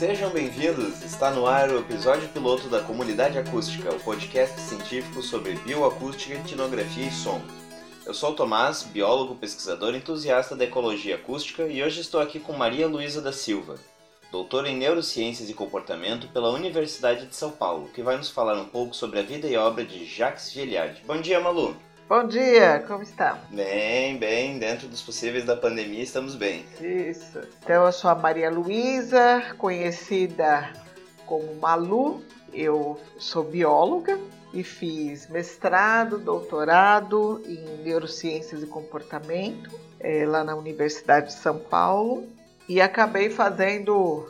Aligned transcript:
Sejam 0.00 0.30
bem-vindos! 0.30 1.02
Está 1.04 1.30
no 1.30 1.46
ar 1.46 1.68
o 1.68 1.78
episódio 1.78 2.26
piloto 2.30 2.70
da 2.70 2.80
Comunidade 2.80 3.38
Acústica, 3.38 3.94
o 3.94 4.00
podcast 4.00 4.58
científico 4.58 5.20
sobre 5.20 5.56
bioacústica, 5.56 6.36
etnografia 6.36 7.06
e 7.06 7.12
som. 7.12 7.38
Eu 8.06 8.14
sou 8.14 8.30
o 8.30 8.34
Tomás, 8.34 8.82
biólogo, 8.82 9.34
pesquisador 9.34 9.94
entusiasta 9.94 10.56
da 10.56 10.64
ecologia 10.64 11.16
acústica 11.16 11.64
e 11.64 11.82
hoje 11.82 12.00
estou 12.00 12.18
aqui 12.18 12.40
com 12.40 12.54
Maria 12.54 12.88
Luísa 12.88 13.20
da 13.20 13.30
Silva, 13.30 13.74
doutora 14.32 14.70
em 14.70 14.78
Neurociências 14.78 15.50
e 15.50 15.54
Comportamento 15.54 16.28
pela 16.28 16.48
Universidade 16.48 17.26
de 17.26 17.36
São 17.36 17.50
Paulo, 17.50 17.90
que 17.90 18.02
vai 18.02 18.16
nos 18.16 18.30
falar 18.30 18.58
um 18.58 18.64
pouco 18.64 18.96
sobre 18.96 19.18
a 19.18 19.22
vida 19.22 19.46
e 19.48 19.56
obra 19.58 19.84
de 19.84 20.06
Jacques 20.06 20.50
Gilliard. 20.50 20.98
Bom 21.06 21.20
dia, 21.20 21.38
Malu! 21.40 21.76
Bom 22.10 22.26
dia, 22.26 22.82
como 22.88 23.04
está? 23.04 23.38
Bem, 23.50 24.18
bem, 24.18 24.58
dentro 24.58 24.88
dos 24.88 25.00
possíveis 25.00 25.44
da 25.44 25.54
pandemia 25.54 26.02
estamos 26.02 26.34
bem. 26.34 26.66
Isso. 26.80 27.38
Então 27.62 27.86
eu 27.86 27.92
sou 27.92 28.10
a 28.10 28.16
Maria 28.16 28.50
Luísa, 28.50 29.54
conhecida 29.56 30.72
como 31.24 31.54
Malu. 31.60 32.20
Eu 32.52 32.98
sou 33.16 33.44
bióloga 33.44 34.18
e 34.52 34.64
fiz 34.64 35.28
mestrado, 35.28 36.18
doutorado 36.18 37.40
em 37.46 37.84
neurociências 37.84 38.60
e 38.60 38.66
comportamento 38.66 39.70
é, 40.00 40.26
lá 40.26 40.42
na 40.42 40.56
Universidade 40.56 41.28
de 41.28 41.34
São 41.34 41.60
Paulo 41.60 42.26
e 42.68 42.80
acabei 42.80 43.30
fazendo 43.30 44.26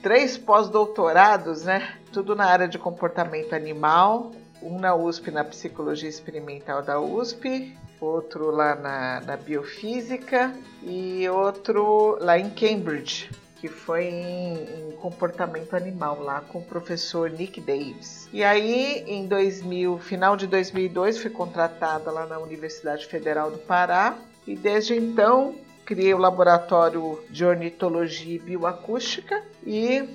três 0.00 0.38
pós-doutorados, 0.38 1.64
né? 1.64 1.92
Tudo 2.12 2.36
na 2.36 2.44
área 2.44 2.68
de 2.68 2.78
comportamento 2.78 3.52
animal 3.52 4.30
um 4.62 4.78
na 4.78 4.94
USP, 4.94 5.30
na 5.30 5.44
Psicologia 5.44 6.08
Experimental 6.08 6.82
da 6.82 7.00
USP, 7.00 7.76
outro 8.00 8.50
lá 8.50 8.74
na, 8.74 9.20
na 9.20 9.36
Biofísica 9.36 10.54
e 10.82 11.28
outro 11.28 12.16
lá 12.20 12.38
em 12.38 12.50
Cambridge, 12.50 13.30
que 13.56 13.68
foi 13.68 14.04
em, 14.04 14.54
em, 14.54 14.92
comportamento 15.00 15.74
animal 15.74 16.22
lá 16.22 16.40
com 16.40 16.58
o 16.58 16.64
professor 16.64 17.30
Nick 17.30 17.60
Davis. 17.60 18.28
E 18.32 18.42
aí, 18.42 19.04
em 19.06 19.26
2000, 19.26 19.98
final 19.98 20.36
de 20.36 20.46
2002, 20.46 21.18
fui 21.18 21.30
contratada 21.30 22.10
lá 22.10 22.26
na 22.26 22.38
Universidade 22.38 23.06
Federal 23.06 23.50
do 23.50 23.58
Pará 23.58 24.16
e 24.46 24.56
desde 24.56 24.94
então 24.94 25.54
criei 25.84 26.14
o 26.14 26.18
laboratório 26.18 27.18
de 27.28 27.44
ornitologia 27.44 28.36
e 28.36 28.38
bioacústica 28.38 29.42
e 29.66 30.08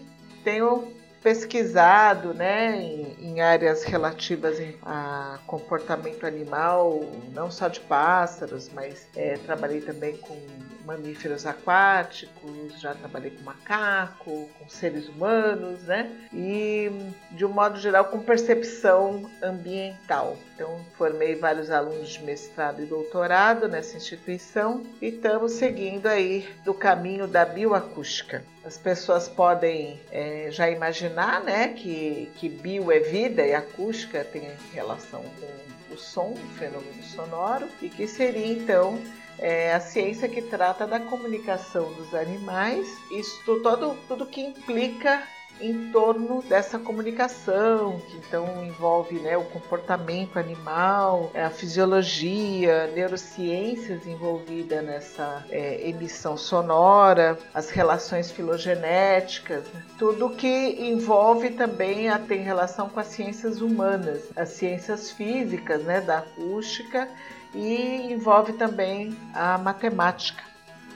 tenho 0.43 0.87
pesquisado 1.25 2.35
né, 2.35 2.79
em, 2.79 3.15
em 3.19 3.41
áreas 3.41 3.83
relativas 3.83 4.61
a 4.83 5.39
comportamento 5.47 6.23
animal, 6.23 7.03
não 7.33 7.49
só 7.49 7.67
de 7.67 7.79
pássaros, 7.79 8.69
mas 8.71 9.07
é, 9.15 9.35
trabalhei 9.39 9.81
também 9.81 10.15
com 10.17 10.39
mamíferos 10.85 11.47
aquáticos, 11.47 12.79
já 12.79 12.93
trabalhei 12.93 13.31
com 13.31 13.41
macaco, 13.41 14.47
com 14.59 14.69
seres 14.69 15.09
humanos, 15.09 15.81
né? 15.85 16.11
E 16.31 16.91
de 17.31 17.43
um 17.43 17.49
modo 17.49 17.79
geral 17.79 18.05
com 18.05 18.19
percepção 18.19 19.27
ambiental. 19.41 20.37
Então 20.55 20.79
formei 20.97 21.35
vários 21.35 21.69
alunos 21.69 22.13
de 22.13 22.23
mestrado 22.23 22.81
e 22.81 22.85
doutorado 22.85 23.67
nessa 23.67 23.97
instituição 23.97 24.81
e 25.01 25.07
estamos 25.07 25.51
seguindo 25.51 26.07
aí 26.07 26.47
do 26.63 26.73
caminho 26.73 27.27
da 27.27 27.43
bioacústica. 27.43 28.41
As 28.63 28.77
pessoas 28.77 29.27
podem 29.27 29.99
é, 30.09 30.47
já 30.49 30.69
imaginar, 30.69 31.43
né, 31.43 31.67
que, 31.67 32.31
que 32.37 32.47
bio 32.47 32.89
é 32.89 32.99
vida 32.99 33.45
e 33.45 33.53
acústica 33.53 34.23
tem 34.23 34.49
relação 34.73 35.23
com 35.23 35.93
o 35.93 35.97
som, 35.97 36.31
o 36.31 36.57
fenômeno 36.57 37.03
sonoro, 37.03 37.67
e 37.81 37.89
que 37.89 38.07
seria 38.07 38.47
então 38.47 38.97
é 39.37 39.73
a 39.73 39.81
ciência 39.81 40.29
que 40.29 40.41
trata 40.41 40.87
da 40.87 40.99
comunicação 40.99 41.91
dos 41.93 42.13
animais, 42.13 42.87
isso 43.11 43.59
todo, 43.61 43.97
tudo 44.07 44.25
que 44.25 44.39
implica 44.39 45.21
em 45.59 45.91
torno 45.91 46.41
dessa 46.43 46.77
comunicação, 46.77 47.99
que 47.99 48.17
então 48.17 48.65
envolve 48.65 49.19
né, 49.19 49.37
o 49.37 49.43
comportamento 49.45 50.37
animal, 50.37 51.31
a 51.33 51.49
fisiologia, 51.49 52.87
neurociências 52.93 54.05
envolvida 54.05 54.81
nessa 54.81 55.45
é, 55.49 55.87
emissão 55.87 56.35
sonora, 56.35 57.39
as 57.53 57.69
relações 57.69 58.31
filogenéticas, 58.31 59.65
tudo 59.97 60.29
que 60.29 60.77
envolve 60.79 61.51
também 61.51 62.09
a, 62.09 62.19
tem 62.19 62.41
relação 62.41 62.89
com 62.89 62.99
as 62.99 63.07
ciências 63.07 63.61
humanas, 63.61 64.23
as 64.35 64.49
ciências 64.49 65.11
físicas, 65.11 65.83
né, 65.83 66.01
da 66.01 66.19
acústica 66.19 67.07
e 67.53 68.11
envolve 68.11 68.53
também 68.53 69.17
a 69.33 69.57
matemática. 69.57 70.43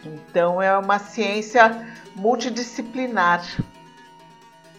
Então 0.03 0.61
é 0.61 0.77
uma 0.77 0.99
ciência 0.99 1.85
multidisciplinar. 2.15 3.45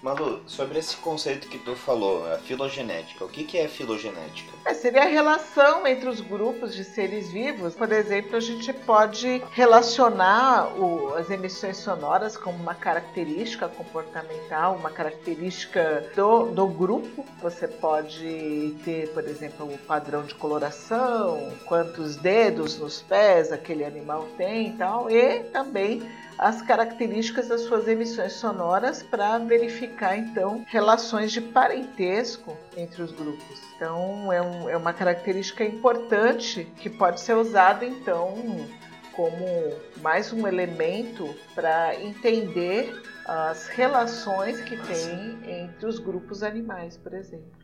Malu, 0.03 0.41
sobre 0.47 0.79
esse 0.79 0.97
conceito 0.97 1.47
que 1.47 1.59
tu 1.59 1.77
falou, 1.77 2.27
a 2.33 2.39
filogenética, 2.39 3.23
o 3.23 3.29
que, 3.29 3.45
que 3.45 3.59
é 3.59 3.69
filogenética? 3.69 4.51
É, 4.65 4.73
seria 4.73 5.03
a 5.03 5.07
relação 5.07 5.87
entre 5.87 6.09
os 6.09 6.21
grupos 6.23 6.75
de 6.75 6.85
seres 6.85 7.31
vivos. 7.31 7.75
Por 7.75 7.93
exemplo, 7.93 8.37
a 8.37 8.41
gente 8.41 8.73
pode 8.73 9.43
relacionar 9.53 10.69
o, 10.79 11.15
as 11.15 11.31
emissões 11.31 11.77
sonoras 11.77 12.37
como 12.37 12.57
uma 12.57 12.75
característica 12.75 13.69
comportamental, 13.69 14.75
uma 14.75 14.91
característica 14.91 16.11
do, 16.17 16.47
do 16.47 16.67
grupo. 16.67 17.27
Você 17.43 17.69
pode 17.69 18.75
ter, 18.85 19.11
por 19.13 19.25
exemplo, 19.25 19.67
o 19.67 19.79
padrão 19.79 20.23
de 20.23 20.35
coloração, 20.35 21.53
quantos 21.67 22.17
dedos 22.17 22.79
nos 22.79 23.03
pés 23.03 23.53
aquele 23.53 23.85
animal 23.85 24.27
tem 24.39 24.69
e 24.69 24.73
tal, 24.73 25.11
e 25.11 25.41
também 25.45 26.03
as 26.39 26.63
características 26.63 27.49
das 27.49 27.61
suas 27.63 27.87
emissões 27.87 28.33
sonoras 28.33 29.03
para 29.03 29.37
verificar 29.37 29.90
então 30.17 30.65
relações 30.69 31.33
de 31.33 31.41
parentesco 31.41 32.57
entre 32.77 33.03
os 33.03 33.13
grupos. 33.13 33.61
Então 33.77 34.33
é, 34.33 34.41
um, 34.41 34.69
é 34.69 34.77
uma 34.77 34.93
característica 34.93 35.65
importante 35.65 36.65
que 36.77 36.89
pode 36.89 37.21
ser 37.21 37.37
usada 37.37 37.85
então 37.85 38.35
como 39.13 39.47
mais 40.01 40.33
um 40.33 40.47
elemento 40.47 41.35
para 41.55 41.95
entender 42.01 43.03
as 43.27 43.69
relações 43.69 44.61
que 44.61 44.77
tem 44.77 45.63
entre 45.63 45.87
os 45.87 45.99
grupos 45.99 46.43
animais, 46.43 46.97
por 46.97 47.13
exemplo. 47.13 47.60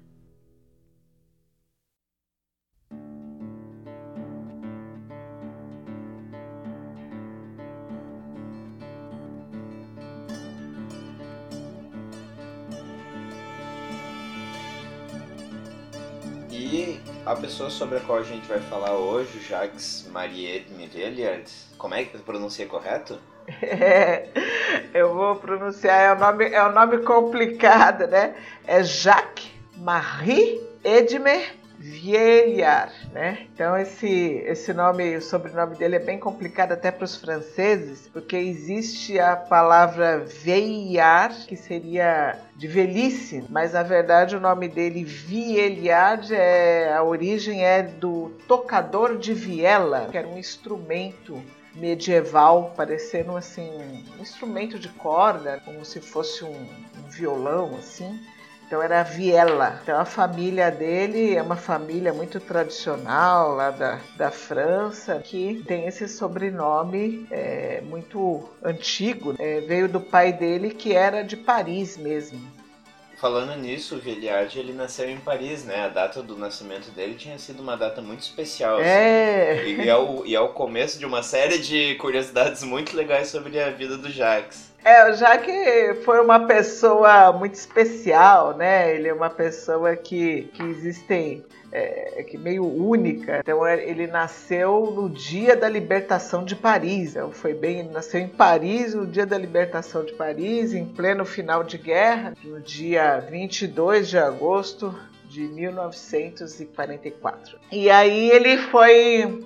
A 17.26 17.34
pessoa 17.34 17.68
sobre 17.68 17.98
a 17.98 18.00
qual 18.00 18.20
a 18.20 18.22
gente 18.22 18.46
vai 18.46 18.60
falar 18.60 18.92
hoje, 18.92 19.40
Jacques 19.40 20.08
Mariette 20.12 20.72
Mivelliard, 20.72 21.50
como 21.76 21.92
é 21.92 22.04
que 22.04 22.16
pronuncia 22.18 22.66
correto? 22.66 23.18
É, 23.60 24.28
eu 24.94 25.12
vou 25.12 25.34
pronunciar, 25.34 26.00
é 26.00 26.14
um 26.14 26.18
nome, 26.20 26.48
é 26.48 26.64
um 26.64 26.72
nome 26.72 26.98
complicado, 26.98 28.06
né? 28.06 28.36
É 28.64 28.82
Jacques 28.84 29.50
Marie 29.76 30.60
Edmer 30.84 31.52
Vieillard, 31.78 32.92
né? 33.12 33.46
Então 33.52 33.76
esse 33.76 34.42
esse 34.46 34.72
nome, 34.72 35.16
o 35.16 35.22
sobrenome 35.22 35.76
dele 35.76 35.96
é 35.96 36.00
bem 36.00 36.18
complicado 36.18 36.72
até 36.72 36.90
para 36.90 37.04
os 37.04 37.16
franceses, 37.16 38.08
porque 38.12 38.36
existe 38.36 39.18
a 39.18 39.36
palavra 39.36 40.20
Vieillard, 40.20 41.46
que 41.46 41.56
seria 41.56 42.38
de 42.54 42.66
velhice, 42.66 43.44
mas 43.50 43.74
na 43.74 43.82
verdade 43.82 44.34
o 44.34 44.40
nome 44.40 44.68
dele 44.68 45.04
Vieillard 45.04 46.34
é 46.34 46.92
a 46.92 47.02
origem 47.02 47.64
é 47.64 47.82
do 47.82 48.32
tocador 48.48 49.18
de 49.18 49.34
viela, 49.34 50.08
que 50.10 50.16
era 50.16 50.26
um 50.26 50.38
instrumento 50.38 51.42
medieval, 51.74 52.72
parecendo 52.74 53.36
assim 53.36 53.70
um 54.18 54.22
instrumento 54.22 54.78
de 54.78 54.88
corda, 54.88 55.60
como 55.64 55.84
se 55.84 56.00
fosse 56.00 56.42
um, 56.42 56.48
um 56.48 57.10
violão 57.10 57.76
assim. 57.76 58.18
Então 58.66 58.82
era 58.82 59.02
Viela. 59.04 59.78
Então 59.82 59.98
a 59.98 60.04
família 60.04 60.70
dele 60.70 61.36
é 61.36 61.42
uma 61.42 61.56
família 61.56 62.12
muito 62.12 62.40
tradicional 62.40 63.54
lá 63.54 63.70
da, 63.70 64.00
da 64.16 64.30
França, 64.30 65.20
que 65.20 65.62
tem 65.66 65.86
esse 65.86 66.08
sobrenome 66.08 67.26
é, 67.30 67.80
muito 67.82 68.48
antigo. 68.62 69.34
É, 69.38 69.60
veio 69.60 69.88
do 69.88 70.00
pai 70.00 70.32
dele 70.32 70.70
que 70.70 70.92
era 70.92 71.22
de 71.22 71.36
Paris 71.36 71.96
mesmo. 71.96 72.40
Falando 73.16 73.56
nisso, 73.56 73.94
o 73.96 73.98
Villiard 73.98 74.58
ele 74.58 74.74
nasceu 74.74 75.08
em 75.08 75.16
Paris, 75.16 75.64
né? 75.64 75.86
A 75.86 75.88
data 75.88 76.22
do 76.22 76.36
nascimento 76.36 76.90
dele 76.90 77.14
tinha 77.14 77.38
sido 77.38 77.62
uma 77.62 77.74
data 77.74 78.02
muito 78.02 78.20
especial. 78.20 78.76
Assim. 78.76 78.88
É. 78.88 79.64
E, 79.66 79.88
é 79.88 79.96
o, 79.96 80.26
e 80.26 80.34
é 80.34 80.40
o 80.40 80.50
começo 80.50 80.98
de 80.98 81.06
uma 81.06 81.22
série 81.22 81.58
de 81.58 81.94
curiosidades 81.94 82.62
muito 82.62 82.94
legais 82.94 83.28
sobre 83.28 83.58
a 83.58 83.70
vida 83.70 83.96
do 83.96 84.10
Jacques. 84.10 84.65
É, 84.86 85.12
já 85.14 85.36
que 85.36 85.94
foi 86.04 86.20
uma 86.20 86.46
pessoa 86.46 87.32
muito 87.32 87.54
especial, 87.54 88.56
né? 88.56 88.94
Ele 88.94 89.08
é 89.08 89.12
uma 89.12 89.28
pessoa 89.28 89.96
que, 89.96 90.42
que 90.54 90.62
existem 90.62 91.44
é, 91.72 92.22
que 92.22 92.38
meio 92.38 92.64
única. 92.64 93.40
Então 93.40 93.66
é, 93.66 93.84
ele 93.84 94.06
nasceu 94.06 94.92
no 94.94 95.10
dia 95.10 95.56
da 95.56 95.68
libertação 95.68 96.44
de 96.44 96.54
Paris. 96.54 97.16
Então, 97.16 97.32
foi 97.32 97.52
bem, 97.52 97.82
nasceu 97.88 98.20
em 98.20 98.28
Paris 98.28 98.94
no 98.94 99.04
dia 99.04 99.26
da 99.26 99.36
libertação 99.36 100.04
de 100.04 100.12
Paris, 100.12 100.72
em 100.72 100.84
pleno 100.84 101.24
final 101.24 101.64
de 101.64 101.78
guerra, 101.78 102.34
no 102.44 102.60
dia 102.60 103.18
22 103.18 104.08
de 104.08 104.18
agosto 104.18 104.94
de 105.28 105.48
1944. 105.48 107.58
E 107.72 107.90
aí 107.90 108.30
ele 108.30 108.56
foi 108.56 109.44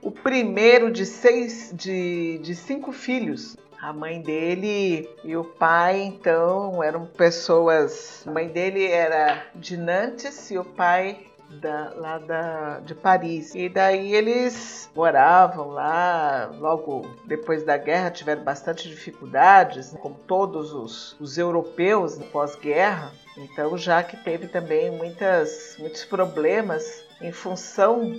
o 0.00 0.10
primeiro 0.10 0.90
de 0.90 1.04
seis 1.04 1.70
de, 1.74 2.38
de 2.38 2.54
cinco 2.54 2.92
filhos. 2.92 3.58
A 3.80 3.94
mãe 3.94 4.20
dele 4.20 5.08
e 5.24 5.34
o 5.34 5.42
pai, 5.42 6.02
então, 6.02 6.82
eram 6.82 7.06
pessoas. 7.06 8.22
A 8.26 8.30
mãe 8.30 8.46
dele 8.48 8.86
era 8.86 9.46
de 9.54 9.74
Nantes 9.76 10.50
e 10.50 10.58
o 10.58 10.64
pai 10.64 11.26
da, 11.48 11.92
lá 11.96 12.18
da, 12.18 12.80
de 12.80 12.94
Paris. 12.94 13.54
E 13.54 13.70
daí 13.70 14.14
eles 14.14 14.90
moravam 14.94 15.68
lá, 15.68 16.50
logo 16.58 17.06
depois 17.26 17.64
da 17.64 17.78
guerra 17.78 18.10
tiveram 18.10 18.44
bastante 18.44 18.88
dificuldades, 18.88 19.96
como 20.00 20.14
todos 20.26 20.72
os, 20.72 21.16
os 21.18 21.38
europeus 21.38 22.18
pós-guerra. 22.30 23.12
Então, 23.36 23.78
já 23.78 24.02
que 24.02 24.16
teve 24.18 24.46
também 24.46 24.90
muitas, 24.90 25.76
muitos 25.78 26.04
problemas 26.04 27.02
em 27.20 27.32
função 27.32 28.12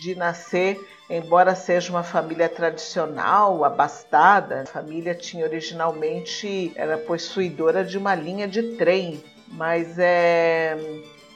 de 0.00 0.14
nascer, 0.14 0.80
embora 1.16 1.54
seja 1.54 1.90
uma 1.90 2.02
família 2.02 2.48
tradicional, 2.48 3.64
abastada, 3.64 4.62
a 4.62 4.66
família 4.66 5.14
tinha 5.14 5.44
originalmente 5.44 6.72
era 6.74 6.96
possuidora 6.96 7.84
de 7.84 7.98
uma 7.98 8.14
linha 8.14 8.48
de 8.48 8.76
trem, 8.76 9.22
mas 9.48 9.98
é 9.98 10.76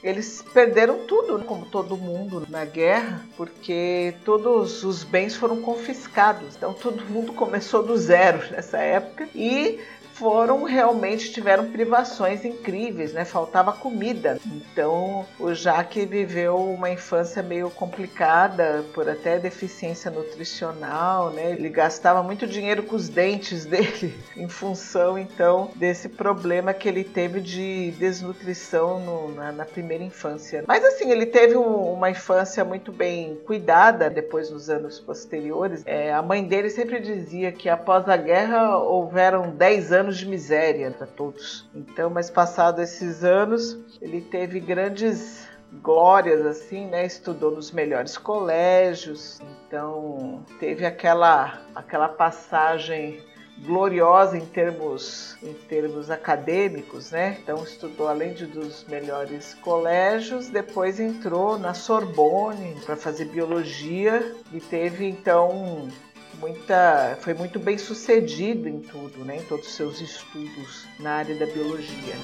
eles 0.06 0.40
perderam 0.54 1.00
tudo, 1.00 1.42
como 1.44 1.66
todo 1.66 1.96
mundo 1.96 2.46
na 2.48 2.64
guerra, 2.64 3.26
porque 3.36 4.14
todos 4.24 4.84
os 4.84 5.02
bens 5.02 5.34
foram 5.34 5.60
confiscados. 5.60 6.54
Então 6.54 6.72
todo 6.72 7.04
mundo 7.06 7.32
começou 7.32 7.82
do 7.82 7.96
zero 7.96 8.38
nessa 8.52 8.78
época 8.78 9.28
e 9.34 9.80
foram 10.18 10.64
realmente 10.64 11.30
tiveram 11.30 11.70
privações 11.70 12.44
incríveis, 12.44 13.12
né? 13.12 13.24
Faltava 13.24 13.72
comida. 13.72 14.38
Então 14.46 15.26
o 15.38 15.52
Jaque 15.52 16.06
viveu 16.06 16.56
uma 16.56 16.90
infância 16.90 17.42
meio 17.42 17.70
complicada 17.70 18.84
por 18.94 19.08
até 19.08 19.38
deficiência 19.38 20.10
nutricional, 20.10 21.30
né? 21.30 21.52
Ele 21.52 21.68
gastava 21.68 22.22
muito 22.22 22.46
dinheiro 22.46 22.82
com 22.82 22.96
os 22.96 23.08
dentes 23.08 23.64
dele 23.66 24.14
em 24.36 24.48
função 24.48 25.18
então 25.18 25.70
desse 25.76 26.08
problema 26.08 26.72
que 26.72 26.88
ele 26.88 27.04
teve 27.04 27.40
de 27.40 27.90
desnutrição 27.92 29.00
no, 29.00 29.34
na, 29.34 29.52
na, 29.52 29.64
primeira 29.64 30.02
infância. 30.02 30.64
Mas 30.66 30.84
assim 30.84 31.10
ele 31.10 31.26
teve 31.26 31.56
um, 31.56 31.92
uma 31.92 32.10
infância 32.10 32.64
muito 32.64 32.90
bem 32.90 33.36
cuidada 33.46 34.08
depois 34.08 34.50
nos 34.50 34.70
anos 34.70 34.98
posteriores. 34.98 35.82
É, 35.84 36.12
a 36.12 36.22
mãe 36.22 36.42
dele 36.42 36.70
sempre 36.70 37.00
dizia 37.00 37.52
que 37.52 37.68
após 37.68 38.08
a 38.08 38.16
guerra 38.16 38.78
houveram 38.78 39.50
10 39.50 39.92
anos 39.92 40.05
anos 40.06 40.18
de 40.18 40.26
miséria 40.26 40.90
para 40.92 41.06
todos. 41.06 41.68
Então, 41.74 42.08
mas 42.08 42.30
passados 42.30 42.80
esses 42.82 43.24
anos, 43.24 43.76
ele 44.00 44.20
teve 44.20 44.60
grandes 44.60 45.48
glórias 45.82 46.46
assim, 46.46 46.86
né? 46.86 47.04
Estudou 47.04 47.50
nos 47.50 47.72
melhores 47.72 48.16
colégios. 48.16 49.40
Então, 49.66 50.44
teve 50.60 50.86
aquela 50.86 51.60
aquela 51.74 52.08
passagem 52.08 53.20
gloriosa 53.64 54.36
em 54.36 54.44
termos 54.44 55.36
em 55.42 55.54
termos 55.54 56.10
acadêmicos, 56.10 57.10
né? 57.10 57.38
Então 57.42 57.64
estudou 57.64 58.06
além 58.06 58.34
de 58.34 58.46
dos 58.46 58.84
melhores 58.84 59.54
colégios, 59.54 60.48
depois 60.48 61.00
entrou 61.00 61.58
na 61.58 61.72
Sorbonne 61.72 62.76
para 62.84 62.96
fazer 62.96 63.24
biologia 63.24 64.36
e 64.52 64.60
teve 64.60 65.06
então 65.06 65.88
muita, 66.38 67.18
foi 67.20 67.34
muito 67.34 67.58
bem 67.58 67.78
sucedido 67.78 68.68
em 68.68 68.80
tudo, 68.80 69.24
né, 69.24 69.38
em 69.38 69.42
todos 69.42 69.66
os 69.66 69.74
seus 69.74 70.00
estudos 70.00 70.86
na 70.98 71.12
área 71.12 71.34
da 71.34 71.46
biologia. 71.46 72.14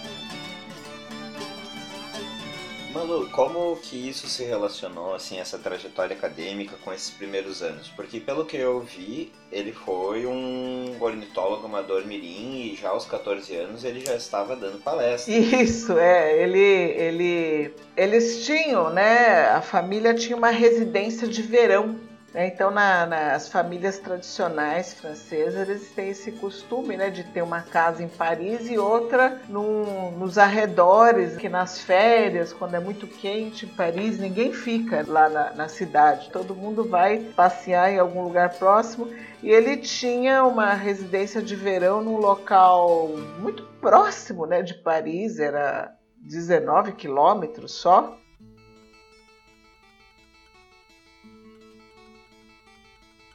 Malu, 2.93 3.27
como 3.31 3.75
que 3.77 3.97
isso 3.97 4.29
se 4.29 4.45
relacionou, 4.45 5.15
assim, 5.15 5.41
essa 5.41 5.59
trajetória 5.59 6.15
acadêmica 6.15 6.77
com 6.85 6.93
esses 6.93 7.11
primeiros 7.11 7.63
anos? 7.63 7.89
Porque 7.89 8.21
pelo 8.21 8.45
que 8.45 8.59
eu 8.59 8.81
vi, 8.81 9.33
ele 9.51 9.73
foi 9.73 10.27
um 10.27 10.95
ornitólogo 11.01 11.65
amador 11.65 12.07
mirim 12.07 12.71
e 12.71 12.77
já 12.77 12.91
aos 12.91 13.07
14 13.07 13.57
anos 13.57 13.83
ele 13.83 14.05
já 14.05 14.15
estava 14.15 14.55
dando 14.55 14.79
palestra. 14.79 15.33
Isso, 15.33 15.97
é, 15.97 16.43
ele, 16.43 16.59
ele, 16.59 17.75
eles 17.97 18.45
tinham, 18.45 18.91
né, 18.91 19.49
a 19.49 19.63
família 19.63 20.13
tinha 20.13 20.37
uma 20.37 20.51
residência 20.51 21.27
de 21.27 21.41
verão 21.41 22.12
né? 22.33 22.47
Então, 22.47 22.71
na, 22.71 23.07
nas 23.07 23.49
famílias 23.49 23.99
tradicionais 23.99 24.95
francesas, 24.95 25.69
eles 25.69 25.91
têm 25.93 26.11
esse 26.11 26.33
costume 26.33 26.97
né, 26.97 27.11
de 27.11 27.25
ter 27.25 27.43
uma 27.43 27.63
casa 27.63 28.03
em 28.03 28.09
Paris 28.09 28.69
e 28.69 28.79
outra 28.79 29.41
no, 29.49 30.11
nos 30.13 30.39
arredores, 30.39 31.37
que 31.37 31.49
nas 31.49 31.81
férias, 31.81 32.53
quando 32.53 32.75
é 32.75 32.81
muito 32.81 33.07
quente 33.07 33.67
em 33.67 33.69
Paris, 33.69 34.19
ninguém 34.19 34.53
fica 34.53 35.05
lá 35.07 35.29
na, 35.29 35.53
na 35.53 35.69
cidade. 35.69 36.31
Todo 36.31 36.55
mundo 36.55 36.85
vai 36.89 37.19
passear 37.19 37.93
em 37.93 37.99
algum 37.99 38.23
lugar 38.23 38.51
próximo. 38.51 39.09
E 39.43 39.51
ele 39.51 39.77
tinha 39.77 40.45
uma 40.45 40.73
residência 40.73 41.43
de 41.43 41.57
verão 41.57 42.01
num 42.01 42.17
local 42.17 43.09
muito 43.41 43.65
próximo 43.81 44.47
né, 44.47 44.63
de 44.63 44.75
Paris, 44.75 45.41
era 45.41 45.93
19 46.17 46.93
quilômetros 46.93 47.73
só. 47.73 48.17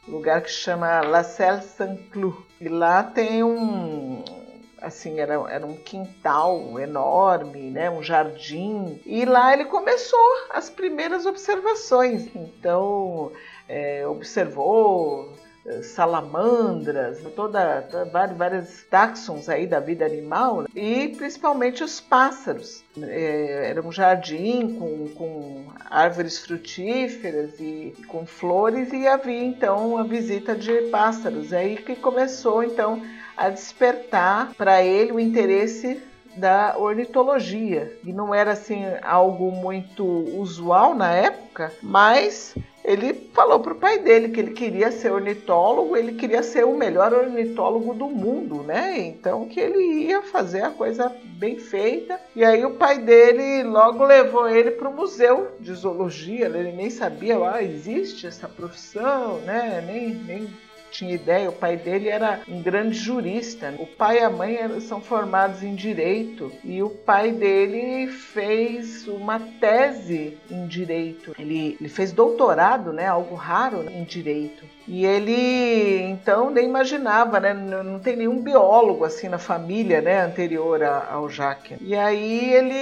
Lugar 0.08 0.42
que 0.42 0.50
chama 0.50 1.00
La 1.02 1.22
Selle 1.22 1.62
Saint-Cloud. 1.62 2.36
E 2.60 2.68
lá 2.68 3.02
tem 3.02 3.44
um, 3.44 4.24
assim, 4.80 5.20
era, 5.20 5.34
era 5.50 5.66
um 5.66 5.76
quintal 5.76 6.78
enorme, 6.80 7.70
né, 7.70 7.90
um 7.90 8.02
jardim. 8.02 9.00
E 9.04 9.24
lá 9.24 9.52
ele 9.52 9.64
começou 9.66 10.18
as 10.50 10.70
primeiras 10.70 11.26
observações. 11.26 12.28
Então, 12.34 13.32
é, 13.68 14.06
observou 14.06 15.32
salamandras, 15.82 17.20
toda, 17.34 17.82
toda 17.82 18.04
vários, 18.34 18.84
táxons 18.90 19.48
aí 19.48 19.66
da 19.66 19.80
vida 19.80 20.04
animal 20.04 20.66
e 20.74 21.08
principalmente 21.16 21.82
os 21.82 22.00
pássaros. 22.00 22.84
É, 23.00 23.70
era 23.70 23.82
um 23.82 23.92
jardim 23.92 24.78
com, 24.78 25.08
com 25.14 25.66
árvores 25.90 26.38
frutíferas 26.38 27.58
e 27.60 27.94
com 28.08 28.26
flores 28.26 28.92
e 28.92 29.06
havia 29.06 29.44
então 29.44 29.98
a 29.98 30.02
visita 30.02 30.54
de 30.54 30.82
pássaros. 30.90 31.52
É 31.52 31.58
aí 31.58 31.76
que 31.76 31.96
começou 31.96 32.62
então 32.62 33.02
a 33.36 33.48
despertar 33.48 34.52
para 34.54 34.82
ele 34.82 35.12
o 35.12 35.20
interesse 35.20 36.02
da 36.36 36.76
ornitologia. 36.78 37.92
E 38.04 38.12
não 38.12 38.34
era 38.34 38.52
assim 38.52 38.82
algo 39.02 39.50
muito 39.50 40.04
usual 40.04 40.94
na 40.94 41.12
época, 41.12 41.72
mas 41.82 42.54
ele 42.88 43.12
falou 43.34 43.60
para 43.60 43.74
o 43.74 43.76
pai 43.76 43.98
dele 43.98 44.30
que 44.30 44.40
ele 44.40 44.52
queria 44.52 44.90
ser 44.90 45.12
ornitólogo, 45.12 45.94
ele 45.94 46.14
queria 46.14 46.42
ser 46.42 46.64
o 46.64 46.74
melhor 46.74 47.12
ornitólogo 47.12 47.92
do 47.92 48.08
mundo, 48.08 48.62
né? 48.62 48.98
Então 48.98 49.46
que 49.46 49.60
ele 49.60 50.06
ia 50.06 50.22
fazer 50.22 50.62
a 50.62 50.70
coisa 50.70 51.14
bem 51.22 51.58
feita. 51.58 52.18
E 52.34 52.42
aí 52.42 52.64
o 52.64 52.76
pai 52.76 52.98
dele 52.98 53.62
logo 53.62 54.02
levou 54.02 54.48
ele 54.48 54.70
para 54.70 54.88
o 54.88 54.96
museu 54.96 55.48
de 55.60 55.74
zoologia. 55.74 56.46
Ele 56.46 56.72
nem 56.72 56.88
sabia, 56.88 57.36
ah, 57.46 57.62
existe 57.62 58.26
essa 58.26 58.48
profissão, 58.48 59.36
né? 59.40 59.84
Nem, 59.86 60.14
nem 60.14 60.48
tinha 60.90 61.14
ideia, 61.14 61.48
o 61.48 61.52
pai 61.52 61.76
dele 61.76 62.08
era 62.08 62.40
um 62.48 62.62
grande 62.62 62.96
jurista. 62.96 63.74
O 63.78 63.86
pai 63.86 64.18
e 64.18 64.22
a 64.22 64.30
mãe 64.30 64.80
são 64.80 65.00
formados 65.00 65.62
em 65.62 65.74
direito 65.74 66.52
e 66.64 66.82
o 66.82 66.90
pai 66.90 67.32
dele 67.32 68.08
fez 68.08 69.06
uma 69.06 69.38
tese 69.38 70.38
em 70.50 70.66
direito. 70.66 71.34
Ele, 71.38 71.76
ele 71.80 71.88
fez 71.88 72.12
doutorado, 72.12 72.92
né, 72.92 73.06
algo 73.06 73.34
raro 73.34 73.88
em 73.90 74.04
direito. 74.04 74.64
E 74.88 75.04
ele 75.04 76.00
então 76.04 76.50
nem 76.50 76.64
imaginava, 76.64 77.38
né? 77.38 77.52
Não 77.52 77.98
tem 77.98 78.16
nenhum 78.16 78.40
biólogo 78.40 79.04
assim 79.04 79.28
na 79.28 79.38
família, 79.38 80.00
né, 80.00 80.22
anterior 80.22 80.82
ao 80.82 81.28
Jacques. 81.28 81.76
E 81.80 81.94
aí 81.94 82.54
ele 82.54 82.74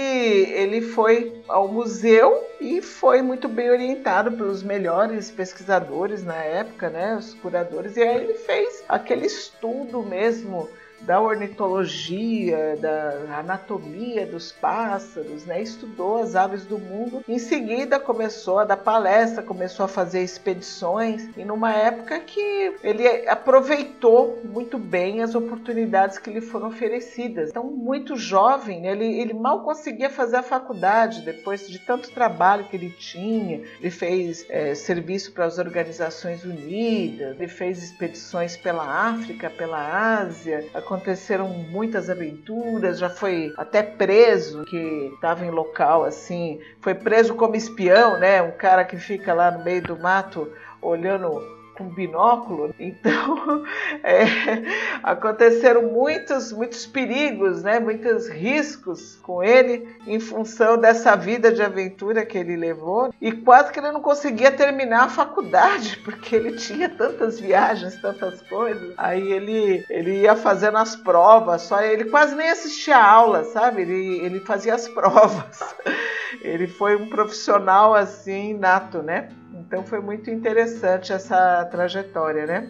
ele 0.53 0.81
foi 0.81 1.43
ao 1.49 1.67
museu 1.67 2.45
e 2.61 2.81
foi 2.81 3.23
muito 3.23 3.49
bem 3.49 3.71
orientado 3.71 4.31
pelos 4.31 4.63
melhores 4.63 5.33
pesquisadores 5.33 6.25
na 6.25 6.37
época, 6.37 6.89
né, 6.89 7.17
os 7.17 7.35
curadores. 7.35 7.97
E 7.97 8.03
aí 8.03 8.17
ele 8.23 8.35
fez 8.35 8.85
aquele 8.89 9.27
estudo 9.27 10.01
mesmo 10.05 10.69
da 11.01 11.21
ornitologia, 11.21 12.77
da 12.81 13.39
anatomia 13.39 14.27
dos 14.27 14.53
pássaros, 14.53 15.45
né? 15.45 15.63
estudou 15.63 16.19
as 16.19 16.35
aves 16.35 16.65
do 16.65 16.79
mundo. 16.79 17.23
Em 17.29 17.39
seguida 17.39 17.99
começou 18.01 18.59
a 18.59 18.65
dar 18.65 18.77
palestra, 18.77 19.43
começou 19.43 19.85
a 19.85 19.89
fazer 19.89 20.23
expedições 20.23 21.29
e 21.37 21.45
numa 21.45 21.73
época 21.73 22.21
que 22.21 22.75
ele 22.83 23.07
aproveitou 23.29 24.41
muito 24.45 24.79
bem 24.79 25.23
as 25.23 25.35
oportunidades 25.35 26.19
que 26.19 26.31
lhe 26.31 26.41
foram 26.41 26.69
oferecidas. 26.69 27.51
Então, 27.51 27.65
muito 27.65 28.17
jovem, 28.17 28.81
né? 28.81 28.93
ele, 28.93 29.21
ele 29.21 29.35
mal 29.35 29.63
conseguia 29.63 30.11
fazer 30.11 30.37
a 30.37 30.43
faculdade 30.43 31.23
depois 31.23 31.69
de 31.69 31.79
tanto 31.79 32.11
trabalho 32.11 32.65
que 32.65 32.77
ele 32.77 32.91
tinha. 32.91 33.63
Ele 33.81 33.91
fez 33.91 34.47
é, 34.49 34.75
serviço 34.75 35.33
para 35.33 35.45
as 35.45 35.59
Organizações 35.59 36.45
Unidas, 36.45 37.37
ele 37.39 37.49
fez 37.49 37.83
expedições 37.83 38.57
pela 38.57 38.85
África, 38.85 39.51
pela 39.51 40.21
Ásia 40.21 40.65
aconteceram 40.87 41.49
muitas 41.49 42.09
aventuras, 42.09 42.99
já 42.99 43.11
foi 43.11 43.53
até 43.57 43.83
preso, 43.83 44.65
que 44.65 45.11
estava 45.15 45.45
em 45.45 45.51
local 45.51 46.05
assim, 46.05 46.61
foi 46.81 46.95
preso 46.95 47.35
como 47.35 47.57
espião, 47.57 48.19
né? 48.19 48.41
Um 48.41 48.53
cara 48.53 48.85
que 48.85 48.97
fica 48.97 49.35
lá 49.35 49.51
no 49.51 49.65
meio 49.65 49.83
do 49.83 49.99
mato 49.99 50.51
olhando 50.81 51.56
com 51.77 51.89
binóculo. 51.89 52.75
Então, 52.87 53.65
é, 54.03 54.25
aconteceram 55.03 55.83
muitos, 55.83 56.53
muitos 56.53 56.87
perigos, 56.87 57.63
né? 57.63 57.79
muitos 57.79 58.29
riscos 58.29 59.17
com 59.23 59.43
ele 59.43 59.89
em 60.07 60.21
função 60.21 60.79
dessa 60.79 61.17
vida 61.17 61.53
de 61.53 61.63
aventura 61.63 62.25
que 62.25 62.39
ele 62.39 62.57
levou. 62.57 63.13
E 63.21 63.33
quase 63.33 63.73
que 63.73 63.81
ele 63.81 63.91
não 63.91 64.01
conseguia 64.01 64.51
terminar 64.51 65.05
a 65.05 65.09
faculdade, 65.09 65.99
porque 66.05 66.37
ele 66.37 66.53
tinha 66.57 66.89
tantas 66.89 67.41
viagens, 67.41 68.01
tantas 68.01 68.41
coisas. 68.43 68.95
Aí 68.97 69.33
ele, 69.33 69.85
ele 69.91 70.23
ia 70.23 70.37
fazendo 70.37 70.79
as 70.79 70.97
provas, 70.97 71.63
só 71.63 71.81
ele 71.83 72.05
quase 72.05 72.35
nem 72.35 72.49
assistia 72.49 72.97
a 72.97 73.11
aula, 73.11 73.45
sabe? 73.45 73.83
Ele, 73.83 74.19
ele 74.25 74.41
fazia 74.41 74.75
as 74.75 74.89
provas. 74.91 75.61
Ele 76.41 76.67
foi 76.67 76.97
um 76.97 77.09
profissional 77.09 77.95
assim 77.95 78.55
nato, 78.55 79.03
né? 79.03 79.29
Então 79.67 79.85
foi 79.85 80.01
muito 80.01 80.31
interessante 80.31 81.13
essa 81.13 81.65
trajetória, 81.65 82.47
né? 82.47 82.69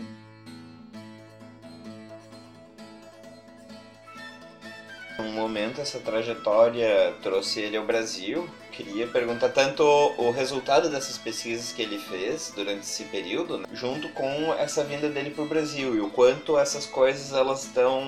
Um 5.18 5.32
momento 5.32 5.80
essa 5.80 5.98
trajetória 5.98 7.14
trouxe 7.22 7.60
ele 7.60 7.76
ao 7.76 7.84
Brasil. 7.84 8.48
Queria 8.72 9.06
perguntar 9.06 9.50
tanto 9.50 9.82
o 9.82 10.30
resultado 10.30 10.88
dessas 10.88 11.18
pesquisas 11.18 11.72
que 11.72 11.82
ele 11.82 11.98
fez 11.98 12.52
durante 12.54 12.80
esse 12.80 13.04
período, 13.04 13.58
né, 13.58 13.66
junto 13.72 14.10
com 14.10 14.54
essa 14.58 14.84
vinda 14.84 15.08
dele 15.08 15.30
para 15.30 15.44
o 15.44 15.46
Brasil 15.46 15.94
e 15.94 16.00
o 16.00 16.10
quanto 16.10 16.58
essas 16.58 16.86
coisas 16.86 17.32
elas 17.32 17.64
estão 17.64 18.02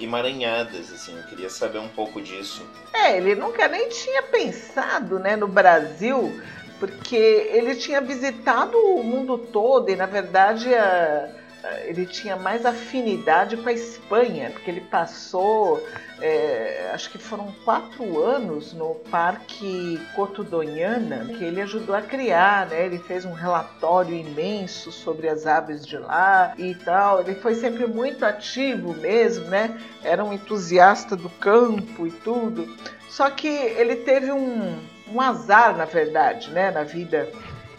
emaranhadas. 0.00 0.92
Assim, 0.92 1.16
eu 1.16 1.24
queria 1.24 1.50
saber 1.50 1.78
um 1.78 1.88
pouco 1.88 2.20
disso. 2.20 2.64
É, 2.94 3.16
ele 3.16 3.34
nunca 3.34 3.66
nem 3.66 3.88
tinha 3.88 4.22
pensado, 4.24 5.18
né, 5.18 5.34
no 5.34 5.48
Brasil 5.48 6.40
porque 6.78 7.16
ele 7.16 7.74
tinha 7.74 8.00
visitado 8.00 8.76
o 8.76 9.02
mundo 9.02 9.38
todo 9.38 9.90
e, 9.90 9.96
na 9.96 10.06
verdade, 10.06 10.72
a, 10.74 11.28
a, 11.64 11.80
ele 11.80 12.06
tinha 12.06 12.36
mais 12.36 12.64
afinidade 12.64 13.56
com 13.56 13.68
a 13.68 13.72
Espanha, 13.72 14.50
porque 14.50 14.70
ele 14.70 14.80
passou, 14.82 15.84
é, 16.20 16.90
acho 16.94 17.10
que 17.10 17.18
foram 17.18 17.52
quatro 17.64 18.22
anos 18.22 18.72
no 18.72 18.94
Parque 19.10 20.00
Cotudonhana, 20.14 21.24
que 21.26 21.44
ele 21.44 21.60
ajudou 21.60 21.94
a 21.94 22.02
criar, 22.02 22.66
né? 22.66 22.86
Ele 22.86 22.98
fez 22.98 23.24
um 23.24 23.32
relatório 23.32 24.14
imenso 24.14 24.92
sobre 24.92 25.28
as 25.28 25.46
aves 25.46 25.84
de 25.84 25.98
lá 25.98 26.54
e 26.56 26.74
tal. 26.76 27.20
Ele 27.20 27.34
foi 27.34 27.54
sempre 27.54 27.86
muito 27.86 28.24
ativo 28.24 28.94
mesmo, 28.94 29.46
né? 29.46 29.76
Era 30.04 30.24
um 30.24 30.32
entusiasta 30.32 31.16
do 31.16 31.28
campo 31.28 32.06
e 32.06 32.10
tudo. 32.10 32.68
Só 33.08 33.30
que 33.30 33.48
ele 33.48 33.96
teve 33.96 34.30
um 34.30 34.78
um 35.12 35.20
azar, 35.20 35.76
na 35.76 35.84
verdade, 35.84 36.50
né, 36.50 36.70
na 36.70 36.82
vida, 36.82 37.28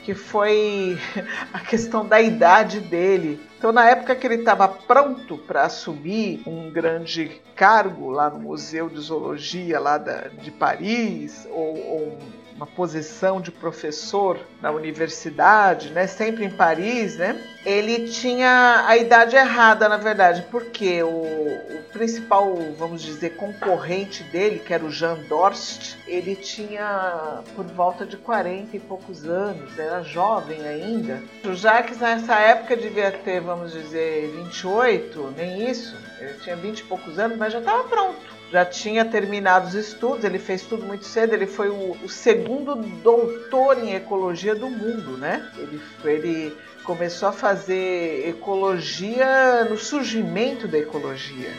que 0.03 0.13
foi 0.13 0.97
a 1.53 1.59
questão 1.59 2.05
da 2.05 2.21
idade 2.21 2.79
dele. 2.79 3.39
Então, 3.57 3.71
na 3.71 3.89
época 3.89 4.15
que 4.15 4.25
ele 4.25 4.35
estava 4.35 4.67
pronto 4.67 5.37
para 5.37 5.63
assumir 5.63 6.41
um 6.47 6.69
grande 6.69 7.41
cargo 7.55 8.09
lá 8.09 8.29
no 8.29 8.39
Museu 8.39 8.89
de 8.89 8.99
Zoologia 9.01 9.79
lá 9.79 9.97
da, 9.97 10.29
de 10.29 10.49
Paris, 10.49 11.47
ou, 11.51 11.77
ou 11.77 12.17
uma 12.59 12.67
posição 12.67 13.39
de 13.39 13.51
professor 13.51 14.37
na 14.61 14.69
universidade, 14.69 15.91
né, 15.91 16.07
sempre 16.07 16.43
em 16.43 16.49
Paris, 16.49 17.15
né, 17.15 17.41
ele 17.65 18.09
tinha 18.09 18.83
a 18.85 18.97
idade 18.97 19.37
errada, 19.37 19.87
na 19.87 19.95
verdade, 19.95 20.45
porque 20.51 21.01
o, 21.01 21.07
o 21.07 21.83
principal, 21.93 22.53
vamos 22.77 23.01
dizer, 23.01 23.37
concorrente 23.37 24.23
dele, 24.23 24.59
que 24.59 24.73
era 24.73 24.83
o 24.83 24.91
Jean 24.91 25.15
Dorst, 25.29 25.95
ele 26.05 26.35
tinha 26.35 27.41
por 27.55 27.63
volta 27.65 28.05
de 28.05 28.17
40 28.17 28.75
e 28.75 28.79
poucos 28.79 29.23
anos, 29.23 29.79
era 29.79 30.03
jovem 30.03 30.61
ainda. 30.67 31.23
O 31.45 31.53
Jacques 31.53 31.99
nessa 31.99 32.35
época 32.35 32.75
devia 32.75 33.11
ter, 33.11 33.39
vamos 33.39 33.71
dizer, 33.71 34.33
28, 34.35 35.33
nem 35.37 35.69
isso, 35.69 35.95
ele 36.19 36.33
tinha 36.39 36.57
20 36.57 36.79
e 36.79 36.83
poucos 36.83 37.17
anos, 37.17 37.37
mas 37.37 37.53
já 37.53 37.59
estava 37.59 37.85
pronto 37.85 38.38
já 38.51 38.65
tinha 38.65 39.05
terminado 39.05 39.67
os 39.67 39.75
estudos, 39.75 40.23
ele 40.23 40.39
fez 40.39 40.63
tudo 40.63 40.85
muito 40.85 41.05
cedo, 41.05 41.33
ele 41.33 41.45
foi 41.45 41.69
o, 41.69 41.91
o 42.03 42.09
segundo 42.09 42.75
doutor 42.75 43.77
em 43.77 43.93
ecologia 43.93 44.55
do 44.55 44.69
mundo, 44.69 45.17
né? 45.17 45.51
Ele, 45.57 45.81
ele 46.03 46.57
começou 46.83 47.29
a 47.29 47.31
fazer 47.31 48.27
ecologia 48.27 49.65
no 49.69 49.77
surgimento 49.77 50.67
da 50.67 50.79
ecologia. 50.79 51.51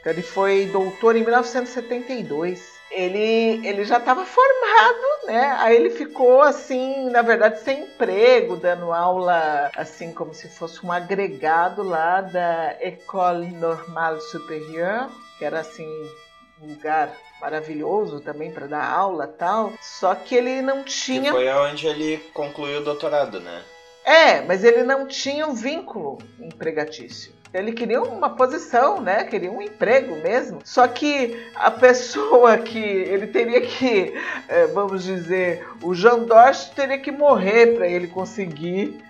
Então, 0.00 0.12
ele 0.12 0.22
foi 0.22 0.66
doutor 0.66 1.14
em 1.14 1.22
1972. 1.22 2.80
Ele, 2.90 3.64
ele 3.64 3.84
já 3.84 3.98
estava 3.98 4.24
formado, 4.24 5.26
né? 5.26 5.56
Aí 5.60 5.76
ele 5.76 5.90
ficou 5.90 6.42
assim, 6.42 7.08
na 7.10 7.22
verdade, 7.22 7.60
sem 7.60 7.84
emprego, 7.84 8.56
dando 8.56 8.92
aula 8.92 9.70
assim 9.76 10.12
como 10.12 10.34
se 10.34 10.48
fosse 10.48 10.84
um 10.84 10.90
agregado 10.90 11.84
lá 11.84 12.20
da 12.20 12.76
École 12.80 13.46
Normale 13.52 14.20
Supérieure, 14.22 15.08
que 15.38 15.44
era 15.44 15.60
assim 15.60 15.86
um 16.60 16.70
lugar 16.70 17.12
maravilhoso 17.40 18.20
também 18.20 18.50
para 18.50 18.66
dar 18.66 18.84
aula 18.84 19.28
tal. 19.28 19.72
Só 19.80 20.14
que 20.14 20.34
ele 20.34 20.60
não 20.60 20.82
tinha. 20.82 21.30
Que 21.30 21.30
foi 21.30 21.48
onde 21.48 21.86
ele 21.86 22.18
concluiu 22.34 22.80
o 22.80 22.84
doutorado, 22.84 23.38
né? 23.38 23.62
É, 24.04 24.40
mas 24.40 24.64
ele 24.64 24.82
não 24.82 25.06
tinha 25.06 25.46
um 25.46 25.54
vínculo 25.54 26.18
empregatício. 26.40 27.39
Ele 27.52 27.72
queria 27.72 28.00
uma 28.00 28.30
posição, 28.30 29.00
né? 29.00 29.24
Queria 29.24 29.50
um 29.50 29.60
emprego 29.60 30.16
mesmo. 30.22 30.60
Só 30.64 30.86
que 30.86 31.36
a 31.54 31.70
pessoa 31.70 32.58
que 32.58 32.78
ele 32.78 33.26
teria 33.26 33.60
que, 33.60 34.14
é, 34.48 34.66
vamos 34.66 35.02
dizer, 35.02 35.66
o 35.82 35.94
Jean 35.94 36.20
Dorst 36.20 36.74
teria 36.74 36.98
que 36.98 37.10
morrer 37.10 37.74
para 37.74 37.88
ele 37.88 38.06
conseguir 38.06 39.02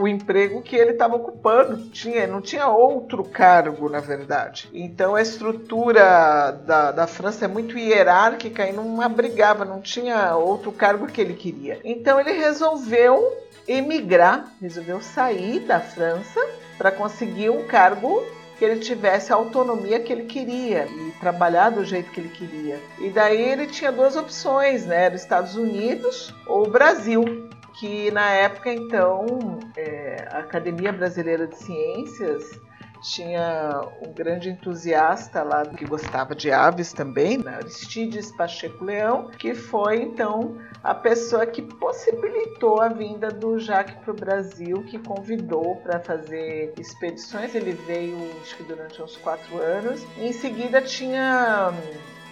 o 0.00 0.08
emprego 0.08 0.60
que 0.60 0.74
ele 0.74 0.90
estava 0.90 1.14
ocupando. 1.16 1.88
Tinha, 1.90 2.26
não 2.26 2.40
tinha 2.40 2.68
outro 2.68 3.22
cargo, 3.22 3.88
na 3.88 4.00
verdade. 4.00 4.68
Então 4.72 5.14
a 5.14 5.22
estrutura 5.22 6.50
da, 6.66 6.90
da 6.90 7.06
França 7.06 7.44
é 7.44 7.48
muito 7.48 7.78
hierárquica 7.78 8.66
e 8.66 8.72
não 8.72 9.00
abrigava, 9.00 9.64
não 9.64 9.80
tinha 9.80 10.34
outro 10.36 10.72
cargo 10.72 11.06
que 11.06 11.20
ele 11.20 11.34
queria. 11.34 11.78
Então 11.84 12.18
ele 12.18 12.32
resolveu 12.32 13.22
emigrar, 13.66 14.52
resolveu 14.60 15.00
sair 15.00 15.60
da 15.60 15.80
França 15.80 16.40
para 16.76 16.90
conseguir 16.90 17.50
um 17.50 17.66
cargo 17.66 18.22
que 18.58 18.64
ele 18.64 18.80
tivesse 18.80 19.32
a 19.32 19.36
autonomia 19.36 20.00
que 20.00 20.12
ele 20.12 20.24
queria 20.24 20.86
e 20.86 21.12
trabalhar 21.20 21.70
do 21.70 21.84
jeito 21.84 22.10
que 22.10 22.20
ele 22.20 22.28
queria. 22.28 22.80
E 22.98 23.10
daí 23.10 23.40
ele 23.40 23.66
tinha 23.66 23.90
duas 23.90 24.16
opções, 24.16 24.86
né? 24.86 25.06
Era 25.06 25.14
Estados 25.14 25.56
Unidos 25.56 26.32
ou 26.46 26.70
Brasil, 26.70 27.48
que 27.74 28.10
na 28.12 28.30
época 28.30 28.72
então 28.72 29.58
é, 29.76 30.28
a 30.30 30.38
Academia 30.38 30.92
Brasileira 30.92 31.46
de 31.46 31.56
Ciências 31.56 32.60
tinha 33.04 33.86
um 34.00 34.12
grande 34.12 34.48
entusiasta 34.48 35.42
lá 35.42 35.64
que 35.66 35.84
gostava 35.84 36.34
de 36.34 36.50
aves 36.50 36.92
também, 36.92 37.36
né? 37.36 37.56
Aristides 37.56 38.32
Pacheco 38.32 38.82
Leão, 38.82 39.28
que 39.28 39.54
foi 39.54 40.02
então 40.02 40.56
a 40.82 40.94
pessoa 40.94 41.46
que 41.46 41.60
possibilitou 41.60 42.80
a 42.80 42.88
vinda 42.88 43.28
do 43.28 43.58
Jacques 43.58 43.96
para 43.96 44.10
o 44.10 44.16
Brasil, 44.16 44.82
que 44.84 44.98
convidou 44.98 45.76
para 45.76 46.00
fazer 46.00 46.72
expedições. 46.78 47.54
Ele 47.54 47.72
veio, 47.72 48.16
acho 48.40 48.56
que 48.56 48.62
durante 48.62 49.02
uns 49.02 49.16
quatro 49.18 49.58
anos. 49.58 50.02
Em 50.16 50.32
seguida 50.32 50.80
tinha 50.80 51.72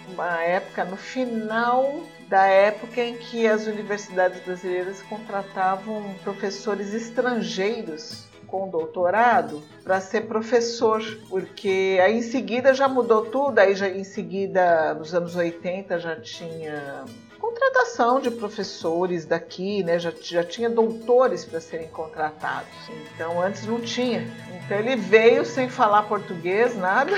uma 0.09 0.43
época 0.43 0.85
no 0.87 0.97
final 0.97 2.01
da 2.29 2.47
época 2.47 3.03
em 3.03 3.19
que 3.19 3.47
as 3.47 3.67
universidades 3.67 4.43
brasileiras 4.43 5.03
contratavam 5.03 6.15
professores 6.25 6.95
estrangeiros 6.95 8.32
com 8.53 8.69
doutorado 8.69 9.63
para 9.83 9.99
ser 9.99 10.27
professor, 10.29 11.03
porque 11.31 11.99
aí 12.05 12.19
em 12.19 12.23
seguida 12.23 12.75
já 12.75 12.87
mudou 12.87 13.25
tudo, 13.25 13.59
aí 13.59 13.75
já 13.75 13.89
em 13.89 14.05
seguida, 14.05 14.93
nos 14.93 15.15
anos 15.15 15.35
80, 15.35 15.99
já 15.99 16.15
tinha 16.17 17.05
contratação 17.41 18.21
de 18.21 18.31
professores 18.31 19.25
daqui, 19.25 19.83
né? 19.83 19.99
Já, 19.99 20.13
já 20.21 20.45
tinha 20.45 20.69
doutores 20.69 21.47
para 21.47 21.61
serem 21.61 21.89
contratados. 21.89 22.71
Então 23.15 23.43
antes 23.43 23.67
não 23.67 23.81
tinha. 23.81 24.29
Então 24.65 24.79
ele 24.79 24.97
veio 24.97 25.45
sem 25.45 25.69
falar 25.69 26.03
português, 26.03 26.77
nada. 26.77 27.13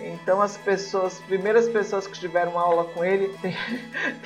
Então 0.00 0.42
as 0.42 0.56
pessoas, 0.56 1.14
as 1.14 1.20
primeiras 1.20 1.68
pessoas 1.68 2.06
que 2.06 2.18
tiveram 2.18 2.58
aula 2.58 2.84
com 2.84 3.04
ele 3.04 3.28
tem, 3.40 3.56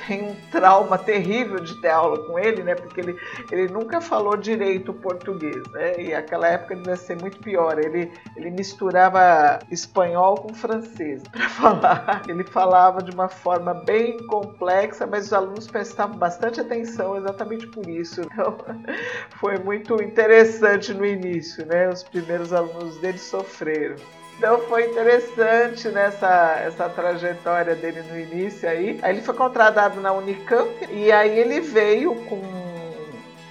tem, 0.05 0.23
um 0.23 0.35
trauma 0.51 0.97
terrível 0.97 1.59
de 1.59 1.79
ter 1.81 1.89
aula 1.89 2.25
com 2.25 2.37
ele, 2.37 2.63
né? 2.63 2.75
Porque 2.75 2.99
ele, 2.99 3.17
ele 3.51 3.71
nunca 3.71 4.01
falou 4.01 4.35
direito 4.35 4.91
o 4.91 4.93
português, 4.93 5.61
né? 5.71 5.99
E 5.99 6.13
aquela 6.13 6.47
época 6.47 6.75
devia 6.75 6.95
ser 6.95 7.19
muito 7.21 7.39
pior. 7.39 7.79
Ele, 7.79 8.11
ele 8.35 8.51
misturava 8.51 9.59
espanhol 9.71 10.35
com 10.35 10.53
francês 10.53 11.23
para 11.31 11.49
falar. 11.49 12.23
Ele 12.27 12.43
falava 12.43 13.01
de 13.01 13.11
uma 13.11 13.29
forma 13.29 13.73
bem 13.73 14.17
complexa, 14.27 15.07
mas 15.07 15.27
os 15.27 15.33
alunos 15.33 15.67
prestavam 15.67 16.17
bastante 16.17 16.59
atenção 16.59 17.15
exatamente 17.15 17.67
por 17.67 17.87
isso. 17.87 18.21
Então 18.21 18.57
foi 19.39 19.57
muito 19.57 20.01
interessante 20.03 20.93
no 20.93 21.05
início, 21.05 21.65
né? 21.65 21.87
Os 21.87 22.03
primeiros 22.03 22.51
alunos 22.51 22.97
dele 22.97 23.17
sofreram. 23.17 23.95
Então 24.41 24.59
foi 24.61 24.87
interessante 24.87 25.87
nessa 25.89 26.55
essa 26.65 26.89
trajetória 26.89 27.75
dele 27.75 28.01
no 28.01 28.19
início 28.19 28.67
aí. 28.67 28.97
Aí 29.03 29.13
ele 29.13 29.21
foi 29.21 29.35
contratado 29.35 30.01
na 30.01 30.11
Unicamp 30.11 30.67
e 30.91 31.11
aí 31.11 31.37
ele 31.37 31.59
veio 31.59 32.15
com 32.25 32.41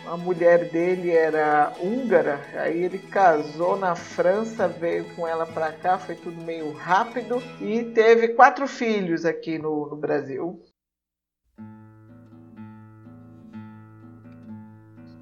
a 0.05 0.17
mulher 0.17 0.69
dele 0.69 1.13
era 1.13 1.73
húngara, 1.79 2.41
aí 2.55 2.83
ele 2.83 2.99
casou 2.99 3.77
na 3.77 3.95
França, 3.95 4.67
veio 4.67 5.05
com 5.15 5.29
ela 5.29 5.47
para 5.47 5.71
cá, 5.71 5.97
foi 5.97 6.17
tudo 6.17 6.43
meio 6.43 6.73
rápido 6.73 7.41
e 7.61 7.85
teve 7.85 8.31
quatro 8.31 8.67
filhos 8.67 9.25
aqui 9.25 9.61
no, 9.61 9.87
no 9.87 9.95
Brasil. 9.95 10.61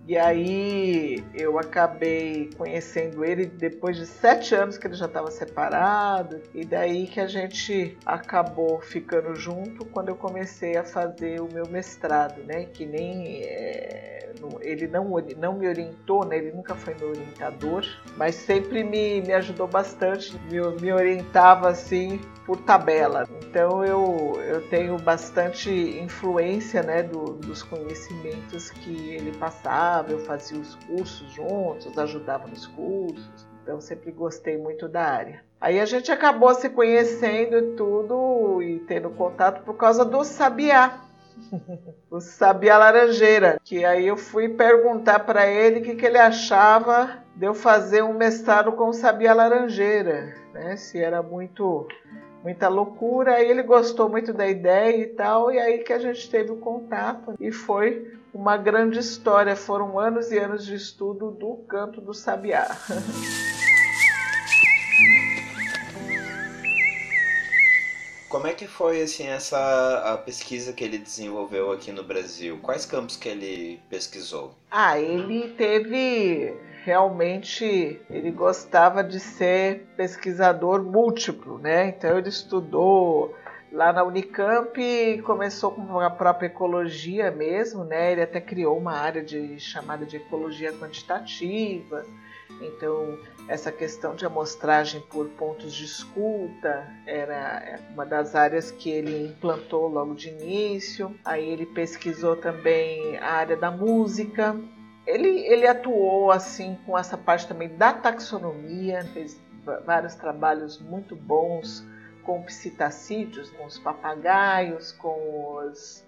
E 0.08 0.16
aí 0.16 1.22
eu 1.34 1.58
acabei 1.58 2.48
conhecendo 2.56 3.22
ele 3.22 3.44
depois 3.44 3.94
de 3.94 4.06
sete 4.06 4.54
anos 4.54 4.78
que 4.78 4.86
ele 4.86 4.94
já 4.94 5.04
estava 5.04 5.30
separado. 5.30 6.40
E 6.54 6.64
daí 6.64 7.06
que 7.06 7.20
a 7.20 7.26
gente 7.26 7.94
acabou 8.06 8.80
ficando 8.80 9.34
junto 9.34 9.84
quando 9.84 10.08
eu 10.08 10.16
comecei 10.16 10.78
a 10.78 10.82
fazer 10.82 11.42
o 11.42 11.52
meu 11.52 11.68
mestrado, 11.68 12.42
né? 12.44 12.64
Que 12.64 12.86
nem 12.86 13.42
é, 13.42 14.32
ele 14.60 14.86
não, 14.86 15.04
não 15.36 15.58
me 15.58 15.68
orientou, 15.68 16.24
né? 16.24 16.38
Ele 16.38 16.52
nunca 16.52 16.74
foi 16.74 16.94
meu 16.94 17.10
orientador, 17.10 17.84
mas 18.16 18.34
sempre 18.34 18.82
me, 18.82 19.20
me 19.20 19.34
ajudou 19.34 19.66
bastante, 19.66 20.38
me, 20.50 20.58
me 20.80 20.90
orientava 20.90 21.68
assim 21.68 22.18
por 22.46 22.56
tabela. 22.58 23.28
Então 23.42 23.84
eu, 23.84 24.40
eu 24.42 24.66
tenho 24.68 24.96
bastante 24.96 25.70
influência 25.70 26.82
né, 26.82 27.02
do, 27.02 27.34
dos 27.34 27.62
conhecimentos 27.62 28.70
que 28.70 29.10
ele 29.10 29.36
passava, 29.36 29.97
eu 30.08 30.18
fazia 30.20 30.58
os 30.58 30.74
cursos 30.74 31.30
juntos, 31.32 31.98
ajudava 31.98 32.46
nos 32.46 32.66
cursos. 32.66 33.48
Então 33.62 33.80
sempre 33.80 34.10
gostei 34.10 34.56
muito 34.56 34.88
da 34.88 35.02
área. 35.02 35.44
Aí 35.60 35.80
a 35.80 35.84
gente 35.84 36.10
acabou 36.10 36.54
se 36.54 36.70
conhecendo 36.70 37.58
e 37.58 37.76
tudo 37.76 38.62
e 38.62 38.78
tendo 38.80 39.10
contato 39.10 39.62
por 39.64 39.74
causa 39.74 40.04
do 40.04 40.24
sabiá. 40.24 41.00
o 42.10 42.20
sabiá 42.20 42.78
laranjeira, 42.78 43.60
que 43.62 43.84
aí 43.84 44.06
eu 44.06 44.16
fui 44.16 44.48
perguntar 44.48 45.20
para 45.20 45.46
ele 45.46 45.80
o 45.80 45.82
que, 45.82 45.94
que 45.94 46.06
ele 46.06 46.18
achava 46.18 47.18
de 47.36 47.46
eu 47.46 47.54
fazer 47.54 48.02
um 48.02 48.14
mestrado 48.14 48.72
com 48.72 48.92
sabiá 48.92 49.34
laranjeira, 49.34 50.34
né? 50.52 50.76
Se 50.76 50.98
era 50.98 51.22
muito 51.22 51.86
muita 52.42 52.68
loucura. 52.68 53.34
Aí 53.34 53.50
ele 53.50 53.62
gostou 53.62 54.08
muito 54.08 54.32
da 54.32 54.48
ideia 54.48 54.96
e 54.96 55.06
tal, 55.06 55.52
e 55.52 55.58
aí 55.58 55.78
que 55.78 55.92
a 55.92 55.98
gente 55.98 56.30
teve 56.30 56.50
o 56.50 56.56
contato 56.56 57.34
e 57.38 57.52
foi 57.52 58.17
uma 58.32 58.56
grande 58.56 58.98
história. 58.98 59.56
Foram 59.56 59.98
anos 59.98 60.30
e 60.30 60.38
anos 60.38 60.64
de 60.64 60.74
estudo 60.74 61.30
do 61.30 61.56
canto 61.68 62.00
do 62.00 62.14
sabiá. 62.14 62.68
Como 68.28 68.46
é 68.46 68.52
que 68.52 68.66
foi 68.66 69.00
assim 69.00 69.26
essa 69.26 70.12
a 70.12 70.18
pesquisa 70.18 70.72
que 70.74 70.84
ele 70.84 70.98
desenvolveu 70.98 71.72
aqui 71.72 71.90
no 71.90 72.04
Brasil? 72.04 72.58
Quais 72.62 72.84
campos 72.84 73.16
que 73.16 73.26
ele 73.26 73.80
pesquisou? 73.88 74.54
Ah, 74.70 74.98
ele 75.00 75.48
teve 75.56 76.54
realmente 76.84 78.00
ele 78.10 78.30
gostava 78.30 79.02
de 79.02 79.18
ser 79.18 79.86
pesquisador 79.96 80.82
múltiplo, 80.82 81.58
né? 81.58 81.88
Então 81.88 82.18
ele 82.18 82.28
estudou 82.28 83.34
lá 83.72 83.92
na 83.92 84.02
Unicamp 84.02 85.22
começou 85.24 85.72
com 85.72 86.00
a 86.00 86.10
própria 86.10 86.46
ecologia 86.46 87.30
mesmo, 87.30 87.84
né? 87.84 88.12
Ele 88.12 88.22
até 88.22 88.40
criou 88.40 88.76
uma 88.76 88.92
área 88.92 89.22
de 89.22 89.58
chamada 89.58 90.06
de 90.06 90.16
ecologia 90.16 90.72
quantitativa. 90.72 92.04
Então, 92.60 93.18
essa 93.46 93.70
questão 93.70 94.14
de 94.14 94.24
amostragem 94.24 95.00
por 95.02 95.28
pontos 95.28 95.74
de 95.74 95.84
escuta 95.84 96.86
era 97.06 97.78
uma 97.92 98.04
das 98.04 98.34
áreas 98.34 98.70
que 98.70 98.90
ele 98.90 99.28
implantou 99.28 99.86
logo 99.86 100.14
de 100.14 100.30
início. 100.30 101.14
Aí 101.24 101.48
ele 101.48 101.66
pesquisou 101.66 102.36
também 102.36 103.18
a 103.18 103.32
área 103.32 103.56
da 103.56 103.70
música, 103.70 104.58
ele, 105.06 105.28
ele 105.46 105.66
atuou 105.66 106.30
assim 106.30 106.76
com 106.84 106.98
essa 106.98 107.16
parte 107.16 107.48
também 107.48 107.68
da 107.76 107.94
taxonomia, 107.94 109.04
fez 109.14 109.40
vários 109.84 110.14
trabalhos 110.14 110.78
muito 110.80 111.16
bons 111.16 111.82
com 112.28 112.42
psitacídeos, 112.42 113.48
com 113.52 113.64
os 113.64 113.78
papagaios, 113.78 114.92
com 114.92 115.56
os 115.56 116.04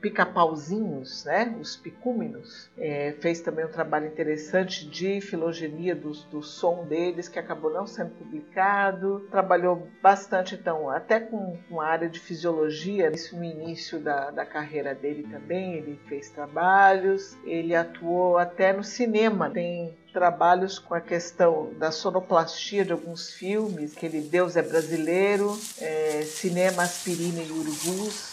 pica-pauzinhos, 0.00 1.24
né? 1.24 1.56
os 1.60 1.76
picúminos. 1.76 2.70
É, 2.78 3.14
fez 3.20 3.40
também 3.40 3.64
um 3.64 3.70
trabalho 3.70 4.06
interessante 4.06 4.88
de 4.88 5.20
filogenia 5.20 5.94
do, 5.94 6.10
do 6.30 6.42
som 6.42 6.84
deles, 6.84 7.28
que 7.28 7.38
acabou 7.38 7.72
não 7.72 7.86
sendo 7.86 8.10
publicado. 8.10 9.26
Trabalhou 9.30 9.88
bastante, 10.02 10.54
então, 10.54 10.88
até 10.90 11.20
com, 11.20 11.58
com 11.68 11.80
a 11.80 11.86
área 11.86 12.08
de 12.08 12.18
fisiologia, 12.18 13.10
isso 13.12 13.36
no 13.36 13.44
início 13.44 13.98
da, 14.00 14.30
da 14.30 14.44
carreira 14.44 14.94
dele 14.94 15.26
também, 15.30 15.74
ele 15.74 16.00
fez 16.06 16.30
trabalhos. 16.30 17.36
Ele 17.44 17.74
atuou 17.74 18.38
até 18.38 18.72
no 18.72 18.82
cinema, 18.82 19.50
tem 19.50 19.96
trabalhos 20.12 20.78
com 20.78 20.94
a 20.94 21.00
questão 21.00 21.72
da 21.78 21.90
sonoplastia 21.90 22.84
de 22.84 22.92
alguns 22.92 23.30
filmes, 23.30 23.96
aquele 23.96 24.20
Deus 24.20 24.56
é 24.56 24.62
Brasileiro, 24.62 25.58
é, 25.80 26.22
Cinema 26.22 26.82
Aspirina 26.82 27.40
e 27.40 27.50
Urubus, 27.50 28.29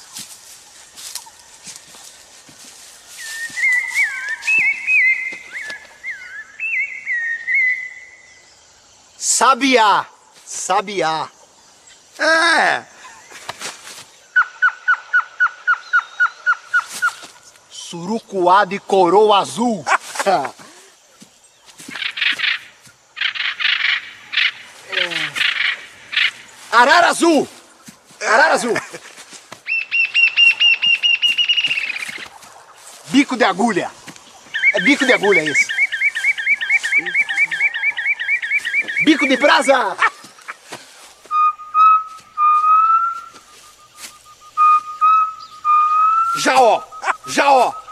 Sabiá. 9.30 10.08
Sabiá. 10.46 11.28
É. 12.18 12.86
Surucuá 17.70 18.64
de 18.64 18.80
coroa 18.80 19.40
azul. 19.40 19.84
Arara 26.72 27.10
azul. 27.10 27.46
Arara 28.22 28.54
azul. 28.54 28.82
Bico 33.08 33.36
de 33.36 33.44
agulha. 33.44 33.92
É 34.74 34.80
bico 34.80 35.06
de 35.06 35.12
agulha 35.12 35.44
esse. 35.44 35.67
Bico 39.18 39.28
de 39.28 39.38
brasa! 39.38 39.98
Jaó! 46.44 46.84
Jaó! 47.26 47.87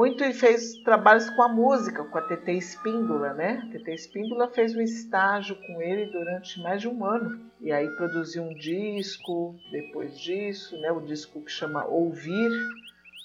Muito 0.00 0.24
e 0.24 0.32
fez 0.32 0.76
trabalhos 0.82 1.28
com 1.28 1.42
a 1.42 1.48
música, 1.48 2.02
com 2.02 2.16
a 2.16 2.22
TT 2.22 2.52
Espíndola, 2.52 3.34
né? 3.34 3.62
A 3.62 3.70
TT 3.70 3.92
Espíndola 3.92 4.48
fez 4.48 4.74
um 4.74 4.80
estágio 4.80 5.54
com 5.56 5.82
ele 5.82 6.06
durante 6.06 6.58
mais 6.62 6.80
de 6.80 6.88
um 6.88 7.04
ano. 7.04 7.38
E 7.60 7.70
aí 7.70 7.86
produziu 7.96 8.44
um 8.44 8.54
disco 8.54 9.54
depois 9.70 10.18
disso, 10.18 10.74
né? 10.80 10.90
O 10.90 11.02
disco 11.02 11.42
que 11.42 11.52
chama 11.52 11.84
Ouvir, 11.84 12.50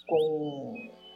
com 0.06 0.76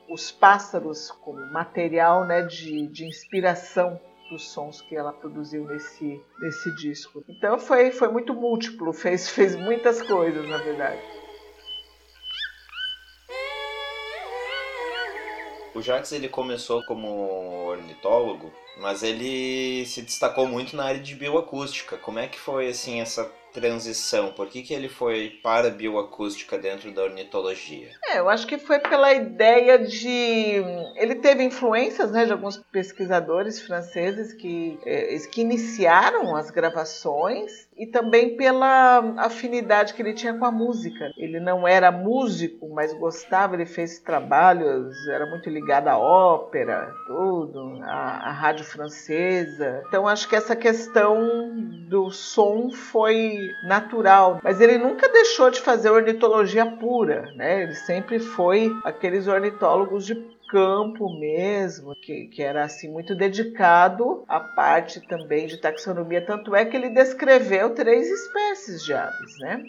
os 0.10 0.32
pássaros 0.32 1.12
como 1.12 1.46
material 1.52 2.26
né, 2.26 2.42
de, 2.42 2.88
de 2.88 3.06
inspiração 3.06 4.00
dos 4.32 4.50
sons 4.50 4.80
que 4.80 4.96
ela 4.96 5.12
produziu 5.12 5.66
nesse, 5.66 6.22
nesse 6.40 6.74
disco. 6.76 7.22
Então 7.28 7.60
foi, 7.60 7.92
foi 7.92 8.08
muito 8.08 8.34
múltiplo, 8.34 8.94
fez, 8.94 9.28
fez 9.30 9.58
muitas 9.58 10.02
coisas, 10.02 10.48
na 10.48 10.58
verdade. 10.58 11.19
O 15.80 15.82
Jacques 15.82 16.12
ele 16.12 16.28
começou 16.28 16.84
como 16.84 17.70
ornitólogo, 17.70 18.52
mas 18.82 19.02
ele 19.02 19.86
se 19.86 20.02
destacou 20.02 20.46
muito 20.46 20.76
na 20.76 20.84
área 20.84 21.00
de 21.00 21.16
bioacústica. 21.16 21.96
Como 21.96 22.20
é 22.20 22.28
que 22.28 22.38
foi 22.38 22.68
assim 22.68 23.00
essa 23.00 23.32
transição? 23.54 24.34
Por 24.34 24.48
que, 24.48 24.62
que 24.62 24.74
ele 24.74 24.90
foi 24.90 25.40
para 25.42 25.70
a 25.70 25.72
bioacústica 25.72 26.58
dentro 26.58 26.92
da 26.92 27.04
ornitologia? 27.04 27.92
É, 28.10 28.20
eu 28.20 28.30
acho 28.30 28.46
que 28.46 28.58
foi 28.58 28.80
pela 28.80 29.14
ideia 29.14 29.80
de. 29.80 30.62
Ele 30.98 31.16
teve 31.16 31.44
influências 31.44 32.12
né, 32.12 32.26
de 32.26 32.34
alguns 32.34 32.58
pesquisadores 32.58 33.62
franceses 33.62 34.34
que, 34.34 34.78
é, 34.86 35.18
que 35.32 35.40
iniciaram 35.40 36.36
as 36.36 36.52
gravações 36.52 37.69
e 37.80 37.88
também 37.88 38.36
pela 38.36 39.00
afinidade 39.18 39.94
que 39.94 40.02
ele 40.02 40.14
tinha 40.14 40.34
com 40.34 40.44
a 40.44 40.52
música. 40.52 41.12
Ele 41.18 41.40
não 41.40 41.66
era 41.66 41.90
músico, 41.90 42.68
mas 42.70 42.94
gostava, 42.94 43.56
ele 43.56 43.66
fez 43.66 44.00
trabalhos, 44.00 45.08
era 45.08 45.26
muito 45.26 45.50
ligado 45.50 45.88
à 45.88 45.98
ópera, 45.98 46.94
tudo, 47.08 47.80
à, 47.84 48.30
à 48.30 48.32
rádio 48.32 48.66
francesa. 48.66 49.82
Então 49.88 50.08
acho 50.08 50.28
que 50.28 50.36
essa 50.36 50.56
questão 50.58 51.54
do 51.88 52.12
som 52.12 52.70
foi 52.70 53.50
natural, 53.64 54.42
mas 54.44 54.60
ele 54.60 54.78
nunca 54.78 55.08
deixou 55.08 55.50
de 55.50 55.62
fazer 55.62 55.90
ornitologia 55.90 56.66
pura, 56.66 57.32
né? 57.36 57.64
Ele 57.64 57.76
sempre 57.76 58.20
foi 58.20 58.72
aqueles 58.84 59.26
ornitólogos 59.28 60.06
de 60.06 60.16
campo 60.50 61.10
mesmo, 61.20 61.96
que, 61.96 62.26
que 62.26 62.42
era 62.42 62.64
assim 62.64 62.92
muito 62.92 63.16
dedicado 63.16 64.24
à 64.28 64.40
parte 64.40 65.00
também 65.02 65.48
de 65.48 65.58
taxonomia, 65.58 66.26
tanto 66.26 66.56
é 66.56 66.66
que 66.66 66.76
ele 66.76 66.90
descreveu 66.90 67.74
três 67.74 68.10
espécies 68.10 68.84
de 68.84 68.94
aves, 68.94 69.40
né? 69.40 69.64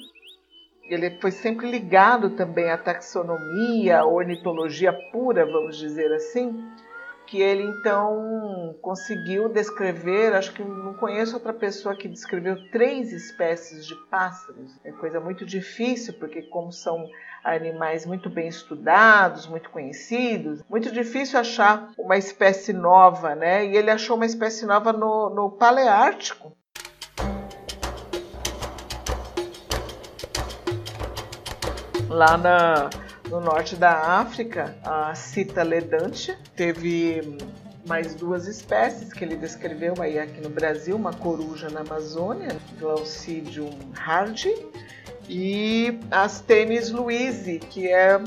Ele 0.88 1.10
foi 1.20 1.30
sempre 1.30 1.70
ligado 1.70 2.30
também 2.30 2.70
à 2.70 2.76
taxonomia, 2.76 4.00
à 4.00 4.06
ornitologia 4.06 4.92
pura, 5.12 5.46
vamos 5.46 5.76
dizer 5.78 6.12
assim, 6.12 6.52
que 7.30 7.40
ele 7.40 7.62
então 7.62 8.74
conseguiu 8.82 9.48
descrever, 9.48 10.34
acho 10.34 10.52
que 10.52 10.64
não 10.64 10.94
conheço 10.94 11.34
outra 11.34 11.52
pessoa 11.52 11.94
que 11.94 12.08
descreveu 12.08 12.56
três 12.72 13.12
espécies 13.12 13.86
de 13.86 13.94
pássaros. 14.10 14.76
É 14.82 14.90
coisa 14.90 15.20
muito 15.20 15.46
difícil, 15.46 16.14
porque 16.14 16.42
como 16.42 16.72
são 16.72 17.08
animais 17.44 18.04
muito 18.04 18.28
bem 18.28 18.48
estudados, 18.48 19.46
muito 19.46 19.70
conhecidos, 19.70 20.64
muito 20.68 20.90
difícil 20.90 21.38
achar 21.38 21.92
uma 21.96 22.16
espécie 22.16 22.72
nova, 22.72 23.36
né? 23.36 23.64
E 23.64 23.76
ele 23.76 23.92
achou 23.92 24.16
uma 24.16 24.26
espécie 24.26 24.66
nova 24.66 24.92
no, 24.92 25.30
no 25.30 25.52
Paleártico. 25.52 26.52
Lá 32.08 32.36
na, 32.36 32.90
no 33.30 33.40
norte 33.40 33.76
da 33.76 34.18
África, 34.18 34.76
a 34.84 35.14
Cita 35.14 35.62
ledante 35.62 36.36
teve 36.56 37.38
mais 37.86 38.14
duas 38.14 38.46
espécies 38.46 39.12
que 39.12 39.24
ele 39.24 39.36
descreveu 39.36 39.94
aí 40.00 40.18
aqui 40.18 40.40
no 40.40 40.50
Brasil, 40.50 40.96
uma 40.96 41.12
coruja 41.12 41.70
na 41.70 41.80
Amazônia, 41.80 42.56
Glaucidium 42.78 43.70
hardi, 43.96 44.52
e 45.28 45.98
as 46.10 46.40
tênis 46.40 46.90
Louise, 46.90 47.60
que 47.60 47.88
é 47.88 48.18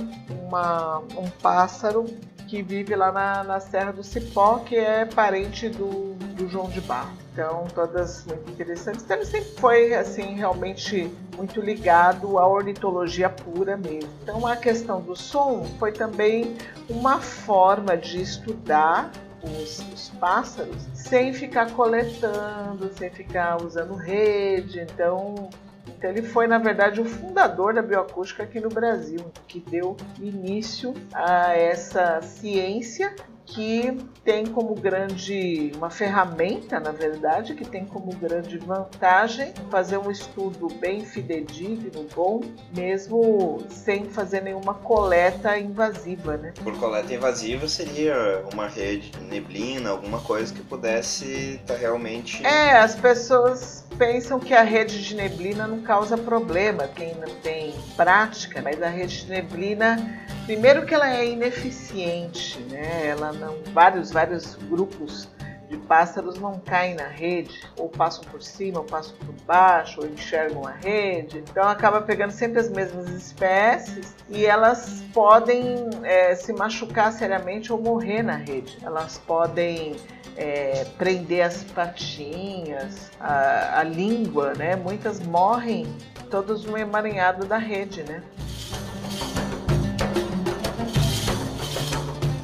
uma, 0.47 0.99
um 0.99 1.29
pássaro 1.41 2.05
que 2.47 2.61
vive 2.61 2.95
lá 2.95 3.11
na, 3.11 3.43
na 3.43 3.59
Serra 3.59 3.91
do 3.91 4.03
Cipó, 4.03 4.59
que 4.59 4.75
é 4.75 5.05
parente 5.05 5.67
do, 5.67 6.13
do 6.35 6.47
João 6.47 6.69
de 6.69 6.79
Barro. 6.79 7.22
Então, 7.33 7.65
todas 7.73 8.25
muito 8.27 8.51
interessantes. 8.51 9.03
Então, 9.03 9.17
ele 9.17 9.25
sempre 9.25 9.49
foi, 9.59 9.95
assim, 9.95 10.35
realmente 10.35 11.11
muito 11.35 11.59
ligado 11.59 12.37
à 12.37 12.47
ornitologia 12.47 13.27
pura 13.27 13.75
mesmo. 13.75 14.11
Então, 14.21 14.45
a 14.45 14.55
questão 14.55 15.01
do 15.01 15.15
som 15.15 15.63
foi 15.79 15.91
também 15.91 16.55
uma 16.87 17.19
forma 17.19 17.97
de 17.97 18.21
estudar 18.21 19.11
os, 19.43 19.79
os, 19.91 20.09
pássaros 20.19 20.77
sem 20.93 21.33
ficar 21.33 21.71
coletando, 21.71 22.93
sem 22.93 23.09
ficar 23.09 23.59
usando 23.63 23.95
rede. 23.95 24.81
Então, 24.81 25.49
então 25.87 26.11
ele 26.11 26.21
foi, 26.21 26.45
na 26.45 26.59
verdade, 26.59 27.01
o 27.01 27.05
fundador 27.05 27.73
da 27.73 27.81
bioacústica 27.81 28.43
aqui 28.43 28.59
no 28.59 28.69
Brasil, 28.69 29.25
que 29.47 29.59
deu 29.59 29.97
início 30.19 30.93
a 31.11 31.57
essa 31.57 32.21
ciência 32.21 33.15
que 33.45 33.97
tem 34.23 34.45
como 34.45 34.73
grande, 34.73 35.71
uma 35.75 35.89
ferramenta, 35.89 36.79
na 36.79 36.91
verdade, 36.91 37.53
que 37.53 37.65
tem 37.65 37.85
como 37.85 38.13
grande 38.15 38.57
vantagem 38.57 39.53
fazer 39.69 39.97
um 39.97 40.09
estudo 40.09 40.67
bem 40.79 41.05
fidedigno, 41.05 42.07
bom, 42.15 42.41
mesmo 42.75 43.63
sem 43.69 44.05
fazer 44.05 44.41
nenhuma 44.41 44.73
coleta 44.73 45.57
invasiva, 45.57 46.37
né? 46.37 46.53
Por 46.63 46.77
coleta 46.79 47.13
invasiva 47.13 47.67
seria 47.67 48.43
uma 48.53 48.67
rede 48.67 49.11
de 49.11 49.21
neblina, 49.21 49.89
alguma 49.89 50.19
coisa 50.21 50.53
que 50.53 50.61
pudesse 50.61 51.59
estar 51.61 51.73
tá 51.73 51.79
realmente... 51.79 52.45
É, 52.45 52.77
as 52.77 52.95
pessoas 52.95 53.85
pensam 53.97 54.39
que 54.39 54.53
a 54.53 54.63
rede 54.63 55.03
de 55.03 55.15
neblina 55.15 55.67
não 55.67 55.81
causa 55.81 56.17
problema, 56.17 56.87
quem 56.87 57.13
não 57.15 57.33
tem 57.41 57.73
prática, 57.95 58.61
mas 58.61 58.81
a 58.81 58.87
rede 58.87 59.25
de 59.25 59.29
neblina, 59.29 59.97
primeiro 60.45 60.85
que 60.85 60.93
ela 60.93 61.09
é 61.09 61.27
ineficiente, 61.27 62.59
né? 62.69 63.07
Ela 63.07 63.31
não, 63.33 63.55
vários, 63.73 64.11
vários 64.11 64.55
grupos 64.55 65.27
de 65.69 65.77
pássaros 65.77 66.39
não 66.39 66.59
caem 66.59 66.95
na 66.95 67.07
rede, 67.07 67.61
ou 67.77 67.89
passam 67.89 68.23
por 68.25 68.41
cima, 68.41 68.79
ou 68.79 68.85
passam 68.85 69.15
por 69.17 69.33
baixo, 69.45 70.01
ou 70.01 70.07
enxergam 70.07 70.67
a 70.67 70.71
rede. 70.71 71.39
Então 71.39 71.67
acaba 71.67 72.01
pegando 72.01 72.31
sempre 72.31 72.59
as 72.59 72.69
mesmas 72.69 73.09
espécies 73.09 74.15
e 74.29 74.45
elas 74.45 75.03
podem 75.13 75.89
é, 76.03 76.35
se 76.35 76.53
machucar 76.53 77.11
seriamente 77.11 77.73
ou 77.73 77.81
morrer 77.81 78.21
na 78.21 78.35
rede. 78.35 78.77
Elas 78.83 79.17
podem 79.17 79.95
é, 80.37 80.85
prender 80.97 81.45
as 81.45 81.63
patinhas, 81.63 83.11
a, 83.19 83.79
a 83.79 83.83
língua, 83.83 84.53
né? 84.53 84.75
Muitas 84.75 85.19
morrem 85.19 85.87
todos 86.29 86.65
no 86.65 86.77
emaranhado 86.77 87.45
da 87.45 87.57
rede, 87.57 88.03
né? 88.03 88.21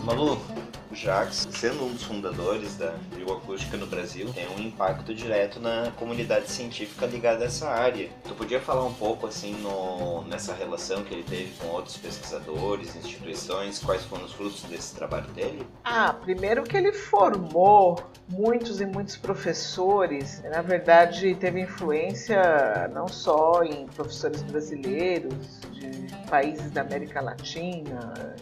Malu, 0.10 0.42
Jacques, 0.92 1.48
sendo 1.52 1.86
um 1.86 1.94
dos 1.94 2.02
fundadores 2.02 2.76
da 2.76 2.96
bioacústica 3.16 3.78
no 3.78 3.86
Brasil, 3.86 4.28
tem 4.34 4.48
um 4.58 4.60
impacto 4.60 5.14
direto 5.14 5.60
na 5.60 5.92
comunidade 5.92 6.50
científica 6.50 7.06
ligada 7.06 7.44
a 7.44 7.46
essa 7.46 7.70
área. 7.70 8.10
Tu 8.28 8.34
podia 8.34 8.60
falar 8.60 8.84
um 8.86 8.94
pouco 8.94 9.28
assim 9.28 9.54
no, 9.62 10.24
nessa 10.24 10.56
relação 10.56 11.04
que 11.04 11.14
ele 11.14 11.22
teve 11.22 11.54
com 11.60 11.68
outros 11.68 11.96
pesquisadores, 11.96 12.96
instituições, 12.96 13.78
quais 13.78 14.04
foram 14.06 14.26
os 14.26 14.34
frutos 14.34 14.64
desse 14.64 14.96
trabalho 14.96 15.28
dele? 15.28 15.64
Ah, 15.84 16.12
primeiro 16.12 16.64
que 16.64 16.76
ele 16.76 16.92
formou 16.92 18.00
muitos 18.28 18.82
e 18.82 18.88
muitos 18.88 19.16
professores. 19.16 20.42
Na 20.42 20.64
verdade, 20.64 21.36
teve 21.36 21.62
influência 21.62 22.90
não 22.92 23.08
só 23.08 23.62
em 23.62 23.86
professores 23.86 24.42
brasileiros, 24.42 25.60
de 25.72 26.10
países 26.28 26.72
da 26.72 26.82
América 26.82 27.22
Latina, 27.22 28.36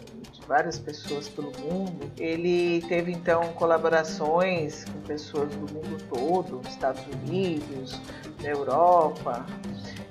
várias 0.48 0.78
pessoas 0.78 1.28
pelo 1.28 1.52
mundo. 1.60 2.10
Ele 2.18 2.82
teve 2.88 3.12
então 3.12 3.52
colaborações 3.52 4.84
com 4.84 5.00
pessoas 5.02 5.54
do 5.54 5.72
mundo 5.72 6.02
todo, 6.08 6.66
Estados 6.66 7.02
Unidos, 7.06 8.00
na 8.42 8.48
Europa, 8.48 9.44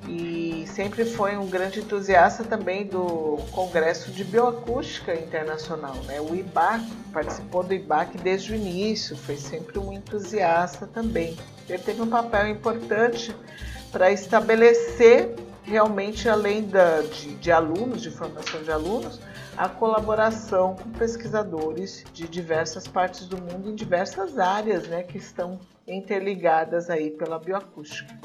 e 0.07 0.65
sempre 0.67 1.03
foi 1.03 1.35
um 1.35 1.47
grande 1.47 1.79
entusiasta 1.79 2.43
também 2.43 2.85
do 2.85 3.37
Congresso 3.51 4.11
de 4.11 4.23
Bioacústica 4.23 5.13
Internacional, 5.13 5.95
né? 6.05 6.21
O 6.21 6.33
IBAC, 6.33 6.85
participou 7.11 7.63
do 7.63 7.73
IBAC 7.73 8.17
desde 8.17 8.53
o 8.53 8.55
início, 8.55 9.17
foi 9.17 9.35
sempre 9.35 9.79
um 9.79 9.91
entusiasta 9.91 10.87
também. 10.87 11.35
Ele 11.67 11.79
teve 11.79 12.01
um 12.01 12.07
papel 12.07 12.47
importante 12.47 13.35
para 13.91 14.11
estabelecer 14.11 15.35
realmente, 15.63 16.29
além 16.29 16.63
da, 16.63 17.01
de, 17.01 17.35
de 17.35 17.51
alunos, 17.51 18.01
de 18.01 18.09
formação 18.09 18.63
de 18.63 18.71
alunos, 18.71 19.19
a 19.57 19.67
colaboração 19.67 20.75
com 20.75 20.91
pesquisadores 20.91 22.05
de 22.13 22.27
diversas 22.27 22.87
partes 22.87 23.25
do 23.25 23.41
mundo 23.41 23.71
em 23.71 23.75
diversas 23.75 24.37
áreas 24.37 24.87
né, 24.87 25.01
que 25.01 25.17
estão 25.17 25.59
interligadas 25.87 26.91
aí 26.91 27.09
pela 27.09 27.39
bioacústica. 27.39 28.15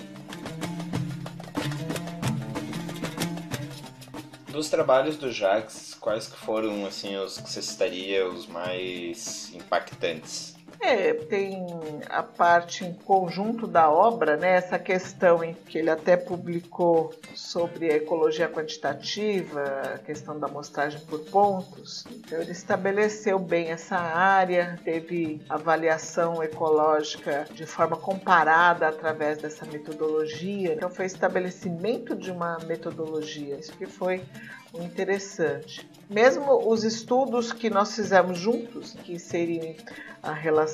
Dos 4.49 4.69
trabalhos 4.69 5.17
do 5.17 5.33
Jacques, 5.33 5.95
quais 5.95 6.27
que 6.27 6.37
foram 6.37 6.85
assim 6.85 7.17
os 7.17 7.39
que 7.39 7.49
você 7.49 7.63
citaria 7.63 8.29
os 8.29 8.47
mais 8.47 9.51
impactantes? 9.55 10.52
É, 10.85 11.15
tem 11.15 11.65
a 12.11 12.25
parte 12.25 12.85
em 12.85 12.93
conjunto 12.93 13.69
da 13.69 13.89
obra, 13.89 14.37
né? 14.37 14.57
Essa 14.57 14.81
questão 14.81 15.43
em 15.45 15.55
que 15.55 15.79
ele 15.79 15.89
até 15.89 16.17
publicou 16.17 17.15
sobre 17.37 17.89
a 17.89 17.97
ecologia 17.97 18.49
quantitativa, 18.49 19.63
a 19.95 19.99
questão 19.99 20.41
da 20.41 20.49
amostragem 20.49 21.01
por 21.03 21.21
pontos. 21.21 22.05
Então 22.11 22.41
ele 22.41 22.51
estabeleceu 22.51 23.39
bem 23.39 23.69
essa 23.69 23.97
área, 23.97 24.77
teve 24.83 25.41
avaliação 25.49 26.43
ecológica 26.43 27.47
de 27.53 27.65
forma 27.65 27.97
comparada 27.97 28.89
através 28.89 29.39
dessa 29.39 29.65
metodologia. 29.65 30.75
Então 30.75 30.91
foi 30.91 31.07
estabelecimento 31.07 32.17
de 32.17 32.33
uma 32.33 32.59
metodologia. 32.67 33.55
Isso 33.55 33.73
que 33.75 33.87
foi 33.87 34.25
o 34.73 34.83
interessante. 34.83 35.89
Mesmo 36.11 36.69
os 36.69 36.83
estudos 36.83 37.53
que 37.53 37.71
nós 37.71 37.95
fizemos 37.95 38.37
juntos, 38.39 38.95
que 39.05 39.17
seriam 39.19 39.77
a 40.23 40.33
relação 40.33 40.72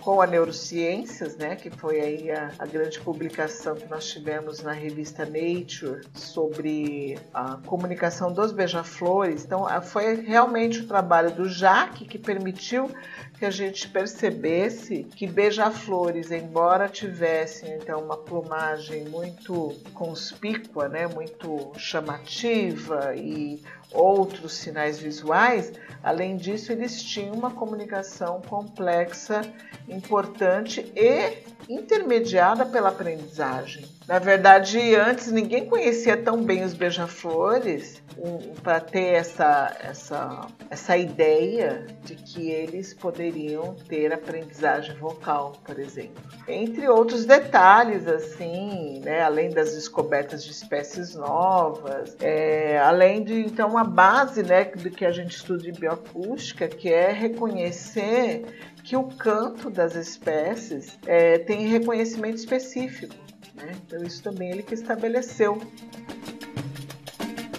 com 0.00 0.20
a 0.20 0.26
neurociências, 0.26 1.36
né, 1.36 1.56
que 1.56 1.70
foi 1.70 2.00
aí 2.00 2.30
a, 2.30 2.52
a, 2.58 2.66
grande 2.66 2.98
publicação 3.00 3.74
que 3.74 3.86
nós 3.86 4.06
tivemos 4.06 4.62
na 4.62 4.72
revista 4.72 5.24
Nature 5.24 6.06
sobre 6.14 7.18
a 7.32 7.56
comunicação 7.66 8.32
dos 8.32 8.52
beija-flores. 8.52 9.44
Então, 9.44 9.66
foi 9.82 10.22
realmente 10.22 10.80
o 10.80 10.86
trabalho 10.86 11.30
do 11.30 11.48
Jacques 11.48 12.08
que 12.08 12.18
permitiu 12.18 12.90
que 13.38 13.44
a 13.44 13.50
gente 13.50 13.88
percebesse 13.88 15.04
que 15.04 15.26
beija-flores, 15.26 16.30
embora 16.30 16.88
tivessem 16.88 17.74
então 17.74 18.02
uma 18.02 18.16
plumagem 18.16 19.04
muito 19.04 19.74
conspícua, 19.92 20.88
né, 20.88 21.06
muito 21.06 21.72
chamativa 21.76 23.14
e 23.14 23.62
outros 23.96 24.52
sinais 24.54 24.98
visuais, 24.98 25.72
além 26.02 26.36
disso, 26.36 26.70
eles 26.70 27.02
tinham 27.02 27.34
uma 27.34 27.50
comunicação 27.50 28.40
complexa, 28.42 29.40
importante 29.88 30.92
e 30.94 31.38
intermediada 31.68 32.66
pela 32.66 32.90
aprendizagem. 32.90 33.95
Na 34.08 34.20
verdade, 34.20 34.94
antes 34.94 35.32
ninguém 35.32 35.66
conhecia 35.66 36.16
tão 36.16 36.44
bem 36.44 36.62
os 36.62 36.72
beija-flores 36.72 38.00
um, 38.16 38.54
para 38.62 38.78
ter 38.78 39.14
essa, 39.14 39.76
essa, 39.80 40.46
essa 40.70 40.96
ideia 40.96 41.84
de 42.04 42.14
que 42.14 42.48
eles 42.48 42.94
poderiam 42.94 43.74
ter 43.88 44.12
aprendizagem 44.12 44.94
vocal, 44.96 45.54
por 45.64 45.80
exemplo. 45.80 46.22
Entre 46.46 46.88
outros 46.88 47.24
detalhes, 47.24 48.06
assim, 48.06 49.00
né, 49.04 49.22
além 49.22 49.50
das 49.50 49.74
descobertas 49.74 50.44
de 50.44 50.52
espécies 50.52 51.16
novas, 51.16 52.16
é, 52.20 52.78
além 52.78 53.24
de 53.24 53.40
então 53.40 53.70
uma 53.70 53.84
base 53.84 54.44
né, 54.44 54.66
do 54.66 54.88
que 54.88 55.04
a 55.04 55.10
gente 55.10 55.34
estuda 55.34 55.68
em 55.68 55.72
bioacústica, 55.72 56.68
que 56.68 56.92
é 56.92 57.10
reconhecer 57.10 58.44
que 58.84 58.96
o 58.96 59.02
canto 59.02 59.68
das 59.68 59.96
espécies 59.96 60.96
é, 61.04 61.38
tem 61.38 61.66
reconhecimento 61.66 62.36
específico. 62.36 63.25
Né? 63.56 63.72
Então, 63.86 64.02
isso 64.02 64.22
também 64.22 64.50
ele 64.50 64.62
que 64.62 64.74
estabeleceu. 64.74 65.60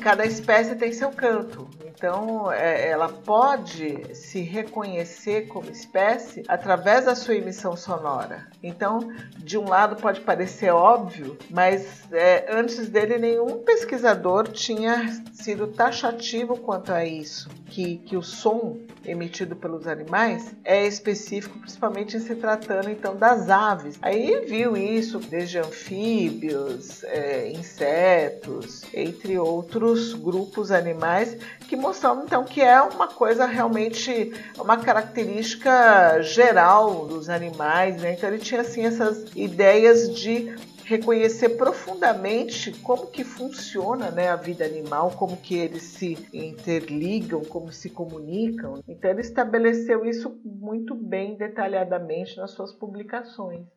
Cada 0.02 0.26
espécie 0.26 0.76
tem 0.76 0.94
seu 0.94 1.12
canto. 1.12 1.68
Então, 1.98 2.52
é, 2.52 2.90
ela 2.90 3.10
pode 3.10 4.16
se 4.16 4.42
reconhecer 4.42 5.48
como 5.48 5.72
espécie 5.72 6.44
através 6.48 7.06
da 7.06 7.16
sua 7.16 7.34
emissão 7.34 7.76
sonora. 7.76 8.46
Então, 8.62 9.12
de 9.40 9.58
um 9.58 9.68
lado 9.68 9.96
pode 9.96 10.22
parecer 10.22 10.70
óbvio, 10.70 11.36
mas 11.50 12.04
é, 12.12 12.46
antes 12.52 12.88
dele 12.88 13.18
nenhum 13.18 13.64
pesquisador 13.64 14.48
tinha 14.50 15.12
sido 15.34 15.68
taxativo 15.68 16.56
quanto 16.58 16.94
a 16.94 17.04
isso, 17.04 17.50
que, 17.70 17.98
que 17.98 18.16
o 18.16 18.24
som 18.24 18.78
emitido 19.06 19.56
pelos 19.56 19.88
animais 19.88 20.54
é 20.64 20.86
específico, 20.86 21.58
principalmente 21.60 22.18
em 22.18 22.20
se 22.20 22.36
tratando 22.36 22.90
então 22.90 23.16
das 23.16 23.50
aves. 23.50 23.98
Aí 24.02 24.46
viu 24.46 24.76
isso 24.76 25.20
desde 25.20 25.60
anfíbios, 25.60 27.04
é, 27.04 27.52
insetos, 27.52 28.84
entre 28.94 29.38
outros 29.40 30.14
grupos 30.14 30.72
animais 30.72 31.38
que 31.68 31.76
mostrando 31.76 32.24
então 32.24 32.44
que 32.44 32.62
é 32.62 32.82
uma 32.82 33.08
coisa 33.08 33.46
realmente 33.46 34.34
uma 34.58 34.78
característica 34.78 36.22
geral 36.22 37.06
dos 37.06 37.30
animais, 37.30 38.02
né? 38.02 38.14
Então 38.14 38.30
ele 38.30 38.40
tinha 38.40 38.62
assim 38.62 38.86
essas 38.86 39.26
ideias 39.36 40.14
de 40.14 40.56
reconhecer 40.88 41.50
profundamente 41.50 42.72
como 42.80 43.08
que 43.08 43.26
funciona 43.26 44.10
né, 44.10 44.30
a 44.30 44.38
vida 44.38 44.64
animal, 44.64 45.12
como 45.12 45.36
que 45.36 45.58
eles 45.58 45.84
se 45.84 46.18
interligam, 46.32 47.42
como 47.44 47.74
se 47.74 47.90
comunicam. 47.90 48.82
Então 48.88 49.12
ele 49.12 49.20
estabeleceu 49.20 50.06
isso 50.06 50.40
muito 50.46 50.96
bem 50.96 51.36
detalhadamente 51.36 52.38
nas 52.38 52.52
suas 52.52 52.72
publicações. 52.72 53.68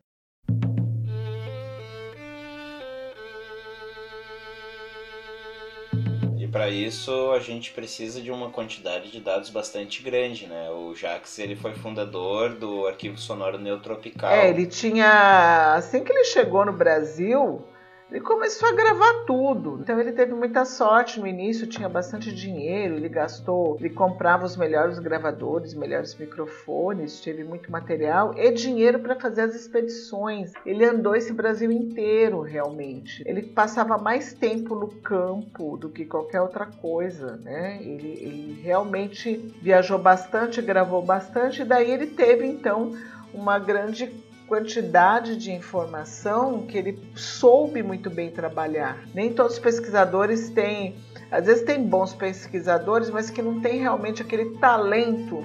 Para 6.51 6.69
isso 6.69 7.31
a 7.31 7.39
gente 7.39 7.71
precisa 7.71 8.21
de 8.21 8.31
uma 8.31 8.49
quantidade 8.49 9.11
de 9.11 9.19
dados 9.19 9.49
bastante 9.49 10.03
grande, 10.03 10.47
né? 10.47 10.69
O 10.69 10.93
Jax 10.93 11.39
ele 11.39 11.55
foi 11.55 11.73
fundador 11.73 12.55
do 12.55 12.87
Arquivo 12.87 13.17
Sonoro 13.17 13.57
Neotropical. 13.57 14.31
É, 14.31 14.49
ele 14.49 14.65
tinha 14.65 15.73
assim 15.75 16.03
que 16.03 16.11
ele 16.11 16.25
chegou 16.25 16.65
no 16.65 16.73
Brasil, 16.73 17.63
ele 18.11 18.19
começou 18.19 18.67
a 18.67 18.73
gravar 18.73 19.23
tudo. 19.25 19.79
Então 19.81 19.99
ele 19.99 20.11
teve 20.11 20.33
muita 20.33 20.65
sorte 20.65 21.19
no 21.19 21.25
início, 21.25 21.65
tinha 21.65 21.87
bastante 21.87 22.33
dinheiro, 22.33 22.95
ele 22.95 23.07
gastou, 23.07 23.77
ele 23.79 23.89
comprava 23.89 24.45
os 24.45 24.57
melhores 24.57 24.99
gravadores, 24.99 25.73
melhores 25.73 26.13
microfones, 26.15 27.21
teve 27.21 27.43
muito 27.43 27.71
material 27.71 28.33
e 28.37 28.51
dinheiro 28.51 28.99
para 28.99 29.15
fazer 29.15 29.43
as 29.43 29.55
expedições. 29.55 30.51
Ele 30.65 30.83
andou 30.83 31.15
esse 31.15 31.31
Brasil 31.31 31.71
inteiro, 31.71 32.41
realmente. 32.41 33.23
Ele 33.25 33.41
passava 33.41 33.97
mais 33.97 34.33
tempo 34.33 34.75
no 34.75 34.89
campo 34.89 35.77
do 35.77 35.89
que 35.89 36.05
qualquer 36.05 36.41
outra 36.41 36.65
coisa, 36.65 37.37
né? 37.37 37.79
Ele, 37.81 38.09
ele 38.21 38.61
realmente 38.61 39.37
viajou 39.61 39.97
bastante, 39.97 40.61
gravou 40.61 41.01
bastante, 41.01 41.61
e 41.61 41.65
daí 41.65 41.89
ele 41.89 42.07
teve 42.07 42.45
então 42.45 42.93
uma 43.33 43.57
grande 43.57 44.07
quantidade 44.51 45.37
de 45.37 45.49
informação 45.49 46.63
que 46.63 46.77
ele 46.77 47.01
soube 47.15 47.81
muito 47.81 48.09
bem 48.09 48.29
trabalhar. 48.29 48.97
Nem 49.15 49.31
todos 49.31 49.53
os 49.53 49.59
pesquisadores 49.59 50.49
têm, 50.49 50.97
às 51.31 51.45
vezes 51.45 51.63
tem 51.63 51.81
bons 51.81 52.13
pesquisadores, 52.13 53.09
mas 53.09 53.29
que 53.29 53.41
não 53.41 53.61
tem 53.61 53.79
realmente 53.79 54.21
aquele 54.21 54.57
talento 54.57 55.41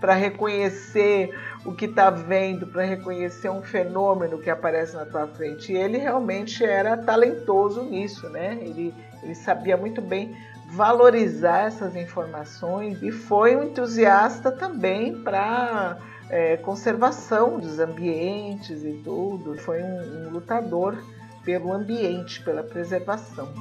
para 0.00 0.12
reconhecer 0.18 1.32
o 1.64 1.72
que 1.72 1.84
está 1.84 2.10
vendo, 2.10 2.66
para 2.66 2.82
reconhecer 2.82 3.48
um 3.48 3.62
fenômeno 3.62 4.40
que 4.40 4.50
aparece 4.50 4.96
na 4.96 5.06
tua 5.06 5.28
frente. 5.28 5.72
E 5.72 5.76
ele 5.76 5.98
realmente 5.98 6.64
era 6.64 6.96
talentoso 6.96 7.84
nisso, 7.84 8.28
né? 8.28 8.58
Ele, 8.60 8.92
ele 9.22 9.36
sabia 9.36 9.76
muito 9.76 10.02
bem 10.02 10.36
valorizar 10.66 11.66
essas 11.68 11.94
informações 11.94 13.00
e 13.04 13.12
foi 13.12 13.54
um 13.54 13.62
entusiasta 13.62 14.50
também 14.50 15.22
para 15.22 16.09
é, 16.30 16.56
conservação 16.56 17.58
dos 17.58 17.78
ambientes 17.78 18.84
e 18.84 18.92
tudo. 19.04 19.56
Foi 19.58 19.82
um, 19.82 20.26
um 20.26 20.30
lutador 20.30 20.96
pelo 21.44 21.72
ambiente, 21.72 22.42
pela 22.42 22.62
preservação. 22.62 23.52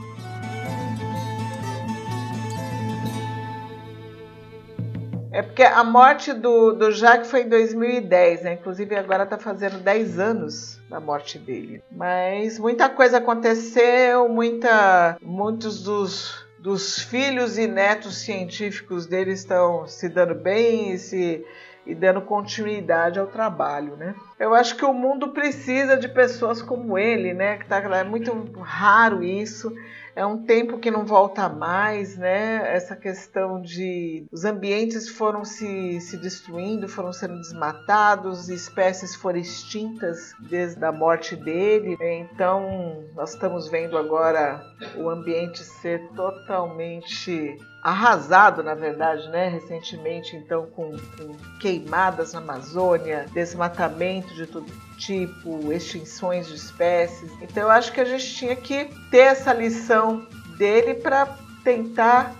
É 5.31 5.41
porque 5.41 5.63
a 5.63 5.83
morte 5.83 6.33
do, 6.33 6.73
do 6.73 6.91
Jacques 6.91 7.29
foi 7.29 7.43
em 7.43 7.49
2010, 7.49 8.43
né? 8.43 8.53
Inclusive 8.53 8.95
agora 8.95 9.23
está 9.23 9.37
fazendo 9.37 9.77
10 9.77 10.19
anos 10.19 10.81
da 10.89 10.99
morte 10.99 11.37
dele. 11.37 11.83
Mas 11.91 12.57
muita 12.57 12.89
coisa 12.89 13.19
aconteceu, 13.19 14.27
muita, 14.27 15.17
muitos 15.21 15.83
dos, 15.83 16.45
dos 16.57 16.99
filhos 16.99 17.57
e 17.57 17.67
netos 17.67 18.17
científicos 18.17 19.05
dele 19.05 19.31
estão 19.31 19.87
se 19.87 20.09
dando 20.09 20.33
bem 20.33 20.93
e 20.93 20.97
se 20.97 21.45
e 21.85 21.95
dando 21.95 22.21
continuidade 22.21 23.19
ao 23.19 23.27
trabalho, 23.27 23.95
né? 23.95 24.15
Eu 24.39 24.53
acho 24.53 24.75
que 24.75 24.85
o 24.85 24.93
mundo 24.93 25.29
precisa 25.29 25.97
de 25.97 26.07
pessoas 26.07 26.61
como 26.61 26.97
ele, 26.97 27.33
né? 27.33 27.57
Que 27.57 27.65
tá, 27.65 27.77
é 27.77 28.03
muito 28.03 28.31
raro 28.61 29.23
isso 29.23 29.73
é 30.19 30.25
um 30.25 30.43
tempo 30.43 30.79
que 30.79 30.91
não 30.91 31.05
volta 31.05 31.47
mais, 31.47 32.17
né? 32.17 32.75
Essa 32.75 32.93
questão 32.93 33.61
de 33.61 34.27
os 34.31 34.43
ambientes 34.43 35.07
foram 35.07 35.45
se, 35.45 36.01
se 36.01 36.17
destruindo, 36.17 36.89
foram 36.89 37.13
sendo 37.13 37.37
desmatados, 37.37 38.49
espécies 38.49 39.15
foram 39.15 39.39
extintas 39.39 40.33
desde 40.49 40.83
a 40.83 40.91
morte 40.91 41.37
dele. 41.37 41.97
Então, 42.01 43.05
nós 43.15 43.33
estamos 43.33 43.69
vendo 43.69 43.97
agora 43.97 44.61
o 44.97 45.09
ambiente 45.09 45.63
ser 45.63 46.05
totalmente 46.09 47.57
arrasado, 47.81 48.61
na 48.61 48.73
verdade, 48.73 49.27
né? 49.29 49.47
Recentemente, 49.47 50.35
então, 50.35 50.67
com, 50.67 50.91
com 50.91 51.35
queimadas 51.59 52.33
na 52.33 52.39
Amazônia, 52.39 53.25
desmatamento 53.33 54.33
de 54.33 54.45
todo 54.45 54.65
tipo, 54.97 55.71
extinções 55.71 56.47
de 56.47 56.55
espécies. 56.55 57.31
Então, 57.41 57.63
eu 57.63 57.71
acho 57.71 57.91
que 57.91 58.01
a 58.01 58.05
gente 58.05 58.35
tinha 58.35 58.55
que 58.55 58.85
ter 59.09 59.19
essa 59.19 59.53
lição 59.53 60.27
dele 60.57 60.95
para 60.95 61.25
tentar 61.63 62.35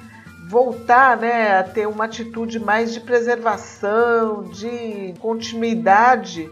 voltar 0.49 1.15
né, 1.15 1.59
a 1.59 1.63
ter 1.63 1.87
uma 1.87 2.05
atitude 2.05 2.59
mais 2.59 2.91
de 2.93 2.99
preservação, 2.99 4.43
de 4.45 5.13
continuidade, 5.19 6.49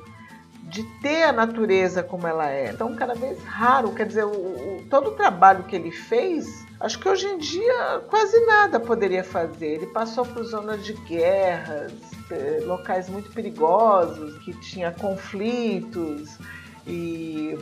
de 0.63 0.83
ter 1.01 1.23
a 1.23 1.31
natureza 1.31 2.03
como 2.03 2.27
ela 2.27 2.49
é. 2.49 2.71
Então, 2.71 2.95
cada 2.95 3.15
vez 3.15 3.43
raro, 3.43 3.91
quer 3.93 4.05
dizer, 4.05 4.25
o, 4.25 4.29
o, 4.29 4.85
todo 4.89 5.09
o 5.09 5.15
trabalho 5.15 5.63
que 5.63 5.75
ele 5.75 5.91
fez, 5.91 6.66
acho 6.79 6.99
que 6.99 7.07
hoje 7.07 7.27
em 7.27 7.37
dia 7.37 8.01
quase 8.09 8.39
nada 8.45 8.79
poderia 8.79 9.23
fazer. 9.23 9.67
Ele 9.67 9.87
passou 9.87 10.25
por 10.25 10.43
zonas 10.43 10.85
de 10.85 10.93
guerras, 10.93 11.93
eh, 12.31 12.63
locais 12.65 13.09
muito 13.09 13.31
perigosos, 13.31 14.37
que 14.39 14.53
tinha 14.61 14.91
conflitos 14.91 16.37
e 16.85 17.57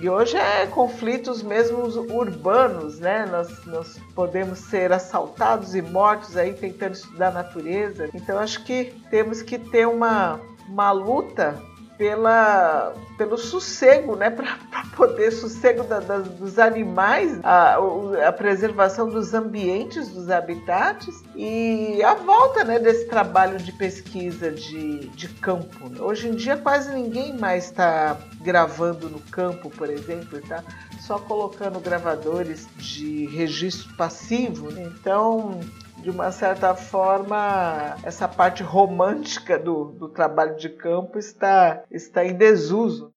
e 0.00 0.08
hoje 0.08 0.36
é 0.36 0.66
conflitos 0.66 1.42
mesmo 1.42 1.78
urbanos, 2.12 3.00
né? 3.00 3.26
Nós, 3.26 3.64
nós 3.64 3.98
podemos 4.14 4.58
ser 4.58 4.92
assaltados 4.92 5.74
e 5.74 5.82
mortos 5.82 6.36
aí 6.36 6.52
tentando 6.52 6.92
estudar 6.92 7.28
a 7.28 7.32
natureza. 7.32 8.08
Então 8.14 8.38
acho 8.38 8.62
que 8.64 8.94
temos 9.10 9.42
que 9.42 9.58
ter 9.58 9.88
uma, 9.88 10.40
uma 10.68 10.92
luta 10.92 11.60
pela, 11.98 12.94
pelo 13.18 13.36
sossego, 13.36 14.14
né? 14.14 14.30
Para 14.30 14.56
poder 14.96 15.32
sossego 15.32 15.82
da, 15.82 15.98
da, 15.98 16.18
dos 16.18 16.58
animais, 16.58 17.38
a, 17.42 17.78
a, 18.26 18.32
preservação 18.32 19.08
dos 19.08 19.34
ambientes, 19.34 20.08
dos 20.08 20.30
habitats 20.30 21.22
e 21.34 22.00
a 22.02 22.14
volta 22.14 22.64
né, 22.64 22.78
desse 22.78 23.06
trabalho 23.06 23.58
de 23.58 23.72
pesquisa 23.72 24.50
de, 24.50 25.08
de 25.08 25.28
campo. 25.28 26.02
Hoje 26.02 26.28
em 26.28 26.34
dia 26.36 26.56
quase 26.56 26.94
ninguém 26.94 27.36
mais 27.36 27.64
está 27.64 28.16
gravando 28.40 29.08
no 29.08 29.20
campo, 29.20 29.68
por 29.70 29.90
exemplo, 29.90 30.40
tá? 30.48 30.62
Só 31.00 31.18
colocando 31.18 31.80
gravadores 31.80 32.68
de 32.76 33.26
registro 33.26 33.94
passivo. 33.96 34.70
Né? 34.70 34.90
Então 35.00 35.60
de 36.02 36.10
uma 36.10 36.30
certa 36.30 36.74
forma, 36.74 37.96
essa 38.02 38.28
parte 38.28 38.62
romântica 38.62 39.58
do, 39.58 39.86
do 39.86 40.08
trabalho 40.08 40.56
de 40.56 40.68
campo 40.68 41.18
está, 41.18 41.82
está 41.90 42.24
em 42.24 42.34
desuso. 42.34 43.12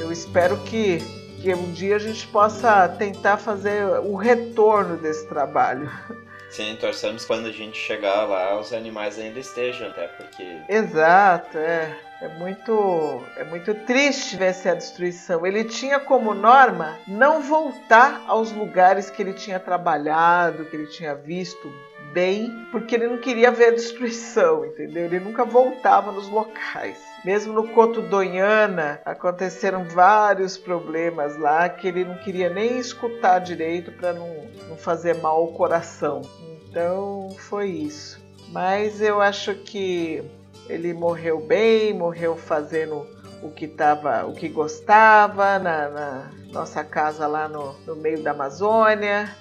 Eu 0.00 0.10
espero 0.10 0.56
que, 0.64 0.98
que 1.42 1.54
um 1.54 1.70
dia 1.72 1.96
a 1.96 1.98
gente 1.98 2.26
possa 2.28 2.88
tentar 2.88 3.36
fazer 3.36 3.84
o 4.00 4.16
retorno 4.16 4.96
desse 4.96 5.28
trabalho. 5.28 5.90
Sim, 6.50 6.76
torcemos 6.80 7.24
quando 7.24 7.46
a 7.46 7.52
gente 7.52 7.78
chegar 7.78 8.24
lá 8.24 8.58
os 8.58 8.72
animais 8.72 9.18
ainda 9.18 9.38
estejam, 9.38 9.88
até 9.88 10.08
porque. 10.08 10.62
Exato, 10.68 11.58
é. 11.58 12.08
É 12.20 12.26
muito, 12.26 13.22
é 13.36 13.44
muito 13.44 13.72
triste 13.86 14.36
ver 14.36 14.46
essa 14.46 14.74
destruição. 14.74 15.46
Ele 15.46 15.62
tinha 15.62 16.00
como 16.00 16.34
norma 16.34 16.98
não 17.06 17.40
voltar 17.40 18.24
aos 18.26 18.50
lugares 18.50 19.08
que 19.08 19.22
ele 19.22 19.34
tinha 19.34 19.60
trabalhado, 19.60 20.64
que 20.64 20.74
ele 20.74 20.88
tinha 20.88 21.14
visto 21.14 21.72
bem, 22.12 22.66
porque 22.70 22.94
ele 22.94 23.08
não 23.08 23.18
queria 23.18 23.50
ver 23.50 23.66
a 23.66 23.70
destruição, 23.70 24.64
entendeu? 24.64 25.04
Ele 25.04 25.20
nunca 25.20 25.44
voltava 25.44 26.12
nos 26.12 26.28
locais. 26.28 26.98
Mesmo 27.24 27.52
no 27.52 27.68
Coto 27.68 28.00
Donhana 28.02 29.00
aconteceram 29.04 29.84
vários 29.84 30.56
problemas 30.56 31.36
lá 31.38 31.68
que 31.68 31.88
ele 31.88 32.04
não 32.04 32.16
queria 32.18 32.48
nem 32.48 32.78
escutar 32.78 33.40
direito 33.40 33.92
para 33.92 34.12
não, 34.12 34.28
não 34.68 34.76
fazer 34.76 35.16
mal 35.16 35.36
ao 35.38 35.48
coração. 35.48 36.22
Então 36.68 37.30
foi 37.38 37.68
isso. 37.68 38.20
Mas 38.50 39.00
eu 39.00 39.20
acho 39.20 39.54
que 39.54 40.22
ele 40.68 40.92
morreu 40.92 41.40
bem, 41.40 41.92
morreu 41.92 42.36
fazendo 42.36 43.06
o 43.42 43.50
que 43.50 43.66
tava, 43.66 44.26
o 44.26 44.32
que 44.32 44.48
gostava 44.48 45.58
na, 45.58 45.88
na 45.88 46.30
nossa 46.52 46.82
casa 46.82 47.26
lá 47.26 47.48
no, 47.48 47.74
no 47.86 47.96
meio 47.96 48.22
da 48.22 48.30
Amazônia 48.32 49.34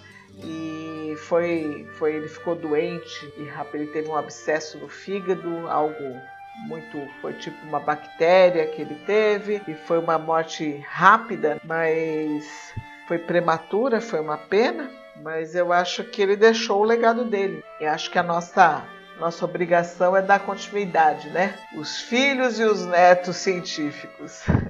e 0.43 0.96
foi, 1.17 1.87
foi 1.97 2.15
ele 2.15 2.27
ficou 2.27 2.55
doente 2.55 3.33
e 3.37 3.49
ele 3.73 3.87
teve 3.87 4.07
um 4.07 4.15
abscesso 4.15 4.77
no 4.77 4.87
fígado, 4.87 5.67
algo 5.67 6.21
muito 6.65 6.97
foi 7.21 7.33
tipo 7.33 7.57
uma 7.67 7.79
bactéria 7.79 8.65
que 8.67 8.81
ele 8.81 8.95
teve 9.05 9.61
e 9.67 9.73
foi 9.73 9.99
uma 9.99 10.17
morte 10.17 10.83
rápida, 10.87 11.59
mas 11.63 12.73
foi 13.07 13.19
prematura, 13.19 14.01
foi 14.01 14.19
uma 14.19 14.37
pena, 14.37 14.89
mas 15.21 15.55
eu 15.55 15.71
acho 15.71 16.03
que 16.03 16.21
ele 16.21 16.35
deixou 16.35 16.81
o 16.81 16.85
legado 16.85 17.23
dele. 17.25 17.63
E 17.79 17.85
acho 17.85 18.09
que 18.09 18.17
a 18.17 18.23
nossa 18.23 18.83
nossa 19.19 19.45
obrigação 19.45 20.15
é 20.15 20.21
dar 20.21 20.39
continuidade, 20.39 21.29
né? 21.29 21.55
Os 21.75 22.01
filhos 22.01 22.59
e 22.59 22.63
os 22.63 22.85
netos 22.85 23.37
científicos. 23.37 24.43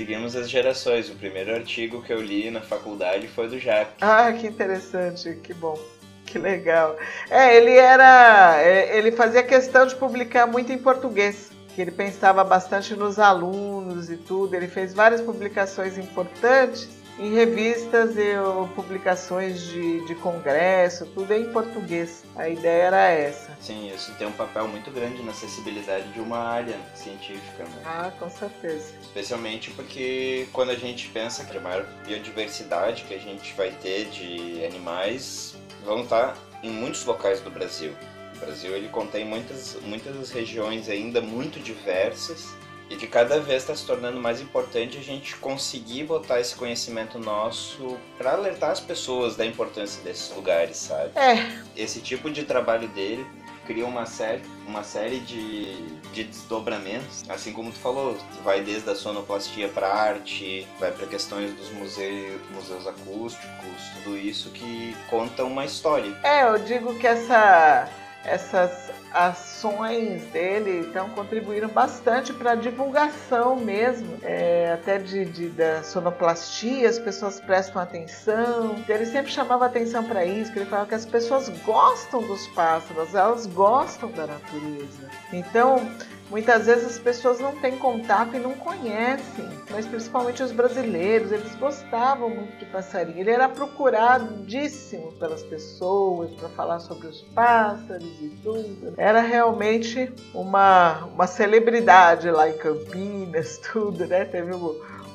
Seguimos 0.00 0.34
as 0.34 0.48
gerações. 0.48 1.10
O 1.10 1.14
primeiro 1.14 1.54
artigo 1.54 2.00
que 2.00 2.10
eu 2.10 2.22
li 2.22 2.50
na 2.50 2.62
faculdade 2.62 3.28
foi 3.28 3.50
do 3.50 3.58
Jacques. 3.58 3.96
Ah, 4.00 4.32
que 4.32 4.46
interessante, 4.46 5.34
que 5.42 5.52
bom. 5.52 5.78
Que 6.24 6.38
legal. 6.38 6.96
É, 7.28 7.54
ele 7.54 7.72
era. 7.72 8.62
É, 8.62 8.96
ele 8.96 9.12
fazia 9.12 9.42
questão 9.42 9.86
de 9.86 9.94
publicar 9.94 10.46
muito 10.46 10.72
em 10.72 10.78
português. 10.78 11.50
Que 11.74 11.82
ele 11.82 11.90
pensava 11.90 12.42
bastante 12.42 12.96
nos 12.96 13.18
alunos 13.18 14.08
e 14.08 14.16
tudo. 14.16 14.56
Ele 14.56 14.68
fez 14.68 14.94
várias 14.94 15.20
publicações 15.20 15.98
importantes 15.98 16.88
em 17.20 17.34
revistas 17.34 18.16
e 18.16 18.32
publicações 18.74 19.60
de, 19.60 20.06
de 20.06 20.14
congresso, 20.14 21.04
tudo 21.14 21.34
em 21.34 21.52
português. 21.52 22.24
A 22.34 22.48
ideia 22.48 22.84
era 22.84 23.08
essa. 23.10 23.54
Sim, 23.60 23.92
isso 23.94 24.10
tem 24.14 24.26
um 24.26 24.32
papel 24.32 24.66
muito 24.66 24.90
grande 24.90 25.22
na 25.22 25.32
acessibilidade 25.32 26.10
de 26.12 26.18
uma 26.18 26.38
área 26.38 26.74
científica. 26.94 27.64
Né? 27.64 27.82
Ah, 27.84 28.10
com 28.18 28.30
certeza. 28.30 28.94
Especialmente 29.02 29.70
porque 29.72 30.48
quando 30.50 30.70
a 30.70 30.74
gente 30.74 31.08
pensa 31.08 31.44
que 31.44 31.54
a 31.54 31.60
maior 31.60 31.84
biodiversidade 32.06 33.04
que 33.04 33.12
a 33.12 33.18
gente 33.18 33.52
vai 33.52 33.70
ter 33.70 34.06
de 34.06 34.64
animais 34.64 35.54
vão 35.84 36.02
estar 36.02 36.38
em 36.62 36.70
muitos 36.70 37.04
locais 37.04 37.42
do 37.42 37.50
Brasil. 37.50 37.92
O 38.36 38.38
Brasil 38.38 38.74
ele 38.74 38.88
contém 38.88 39.26
muitas, 39.26 39.76
muitas 39.82 40.30
regiões 40.30 40.88
ainda 40.88 41.20
muito 41.20 41.60
diversas 41.60 42.54
e 42.90 42.96
que 42.96 43.06
cada 43.06 43.38
vez 43.38 43.62
está 43.62 43.74
se 43.74 43.86
tornando 43.86 44.20
mais 44.20 44.40
importante 44.40 44.98
a 44.98 45.00
gente 45.00 45.36
conseguir 45.36 46.04
botar 46.04 46.40
esse 46.40 46.56
conhecimento 46.56 47.18
nosso 47.18 47.96
para 48.18 48.32
alertar 48.32 48.72
as 48.72 48.80
pessoas 48.80 49.36
da 49.36 49.46
importância 49.46 50.02
desses 50.02 50.34
lugares, 50.34 50.76
sabe? 50.76 51.12
É. 51.16 51.62
Esse 51.76 52.00
tipo 52.00 52.28
de 52.28 52.42
trabalho 52.42 52.88
dele 52.88 53.24
cria 53.64 53.86
uma 53.86 54.04
série, 54.04 54.42
uma 54.66 54.82
série 54.82 55.20
de, 55.20 55.86
de 56.12 56.24
desdobramentos, 56.24 57.22
assim 57.28 57.52
como 57.52 57.70
tu 57.70 57.78
falou, 57.78 58.16
vai 58.42 58.60
desde 58.62 58.90
a 58.90 58.96
sonoplastia 58.96 59.68
para 59.68 59.86
arte, 59.86 60.66
vai 60.80 60.90
para 60.90 61.06
questões 61.06 61.54
dos 61.54 61.70
museus, 61.70 62.40
museus 62.50 62.84
acústicos, 62.88 63.82
tudo 64.02 64.18
isso 64.18 64.50
que 64.50 64.96
conta 65.08 65.44
uma 65.44 65.64
história. 65.64 66.18
É, 66.24 66.48
eu 66.48 66.58
digo 66.58 66.98
que 66.98 67.06
essa 67.06 67.88
essas 68.24 68.90
ações 69.12 70.22
dele 70.26 70.86
então 70.88 71.08
contribuíram 71.10 71.68
bastante 71.68 72.32
para 72.32 72.52
a 72.52 72.54
divulgação 72.54 73.56
mesmo, 73.56 74.18
é, 74.22 74.72
até 74.72 74.98
de, 74.98 75.24
de, 75.24 75.48
da 75.48 75.82
sonoplastia, 75.82 76.88
as 76.88 76.98
pessoas 76.98 77.40
prestam 77.40 77.82
atenção. 77.82 78.76
Ele 78.88 79.06
sempre 79.06 79.32
chamava 79.32 79.66
atenção 79.66 80.04
para 80.04 80.24
isso, 80.24 80.52
que 80.52 80.58
ele 80.60 80.66
falava 80.66 80.88
que 80.88 80.94
as 80.94 81.06
pessoas 81.06 81.48
gostam 81.64 82.22
dos 82.22 82.46
pássaros, 82.48 83.14
elas 83.14 83.46
gostam 83.46 84.10
da 84.12 84.26
natureza. 84.26 85.08
Então, 85.32 85.90
Muitas 86.30 86.66
vezes 86.66 86.86
as 86.86 86.98
pessoas 86.98 87.40
não 87.40 87.56
têm 87.56 87.76
contato 87.76 88.36
e 88.36 88.38
não 88.38 88.54
conhecem, 88.54 89.48
mas 89.68 89.84
principalmente 89.84 90.40
os 90.44 90.52
brasileiros, 90.52 91.32
eles 91.32 91.52
gostavam 91.56 92.30
muito 92.30 92.56
de 92.56 92.66
passarinho. 92.66 93.18
Ele 93.18 93.30
era 93.30 93.48
procuradíssimo 93.48 95.10
pelas 95.14 95.42
pessoas 95.42 96.30
para 96.34 96.48
falar 96.50 96.78
sobre 96.78 97.08
os 97.08 97.20
pássaros 97.34 98.08
e 98.20 98.28
tudo. 98.44 98.94
Era 98.96 99.20
realmente 99.20 100.12
uma, 100.32 101.04
uma 101.06 101.26
celebridade 101.26 102.30
lá 102.30 102.48
em 102.48 102.56
Campinas, 102.56 103.58
tudo, 103.72 104.06
né? 104.06 104.24
Teve 104.24 104.52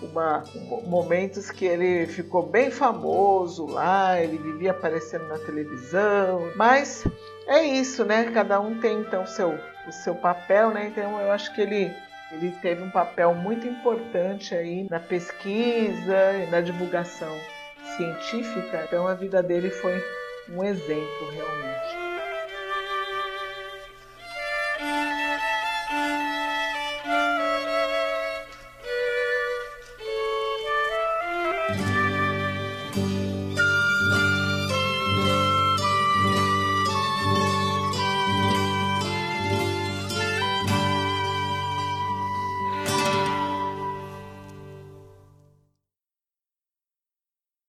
uma, 0.01 0.43
momentos 0.85 1.49
que 1.49 1.63
ele 1.63 2.07
ficou 2.07 2.43
bem 2.43 2.69
famoso 2.69 3.67
lá, 3.67 4.21
ele 4.21 4.37
vivia 4.37 4.71
aparecendo 4.71 5.27
na 5.29 5.37
televisão, 5.37 6.51
mas 6.57 7.05
é 7.47 7.63
isso, 7.63 8.03
né? 8.03 8.29
Cada 8.33 8.59
um 8.59 8.79
tem 8.81 8.99
então 8.99 9.25
seu 9.25 9.57
o 9.87 9.91
seu 9.91 10.15
papel, 10.15 10.71
né? 10.71 10.87
Então 10.87 11.19
eu 11.19 11.31
acho 11.31 11.53
que 11.53 11.61
ele 11.61 11.93
ele 12.31 12.51
teve 12.61 12.81
um 12.83 12.89
papel 12.89 13.33
muito 13.33 13.67
importante 13.67 14.55
aí 14.55 14.87
na 14.89 14.99
pesquisa 14.99 16.33
e 16.43 16.49
na 16.49 16.59
divulgação 16.59 17.33
científica. 17.95 18.83
Então 18.87 19.07
a 19.07 19.13
vida 19.13 19.41
dele 19.43 19.69
foi 19.69 20.03
um 20.49 20.63
exemplo 20.63 21.29
realmente. 21.31 22.04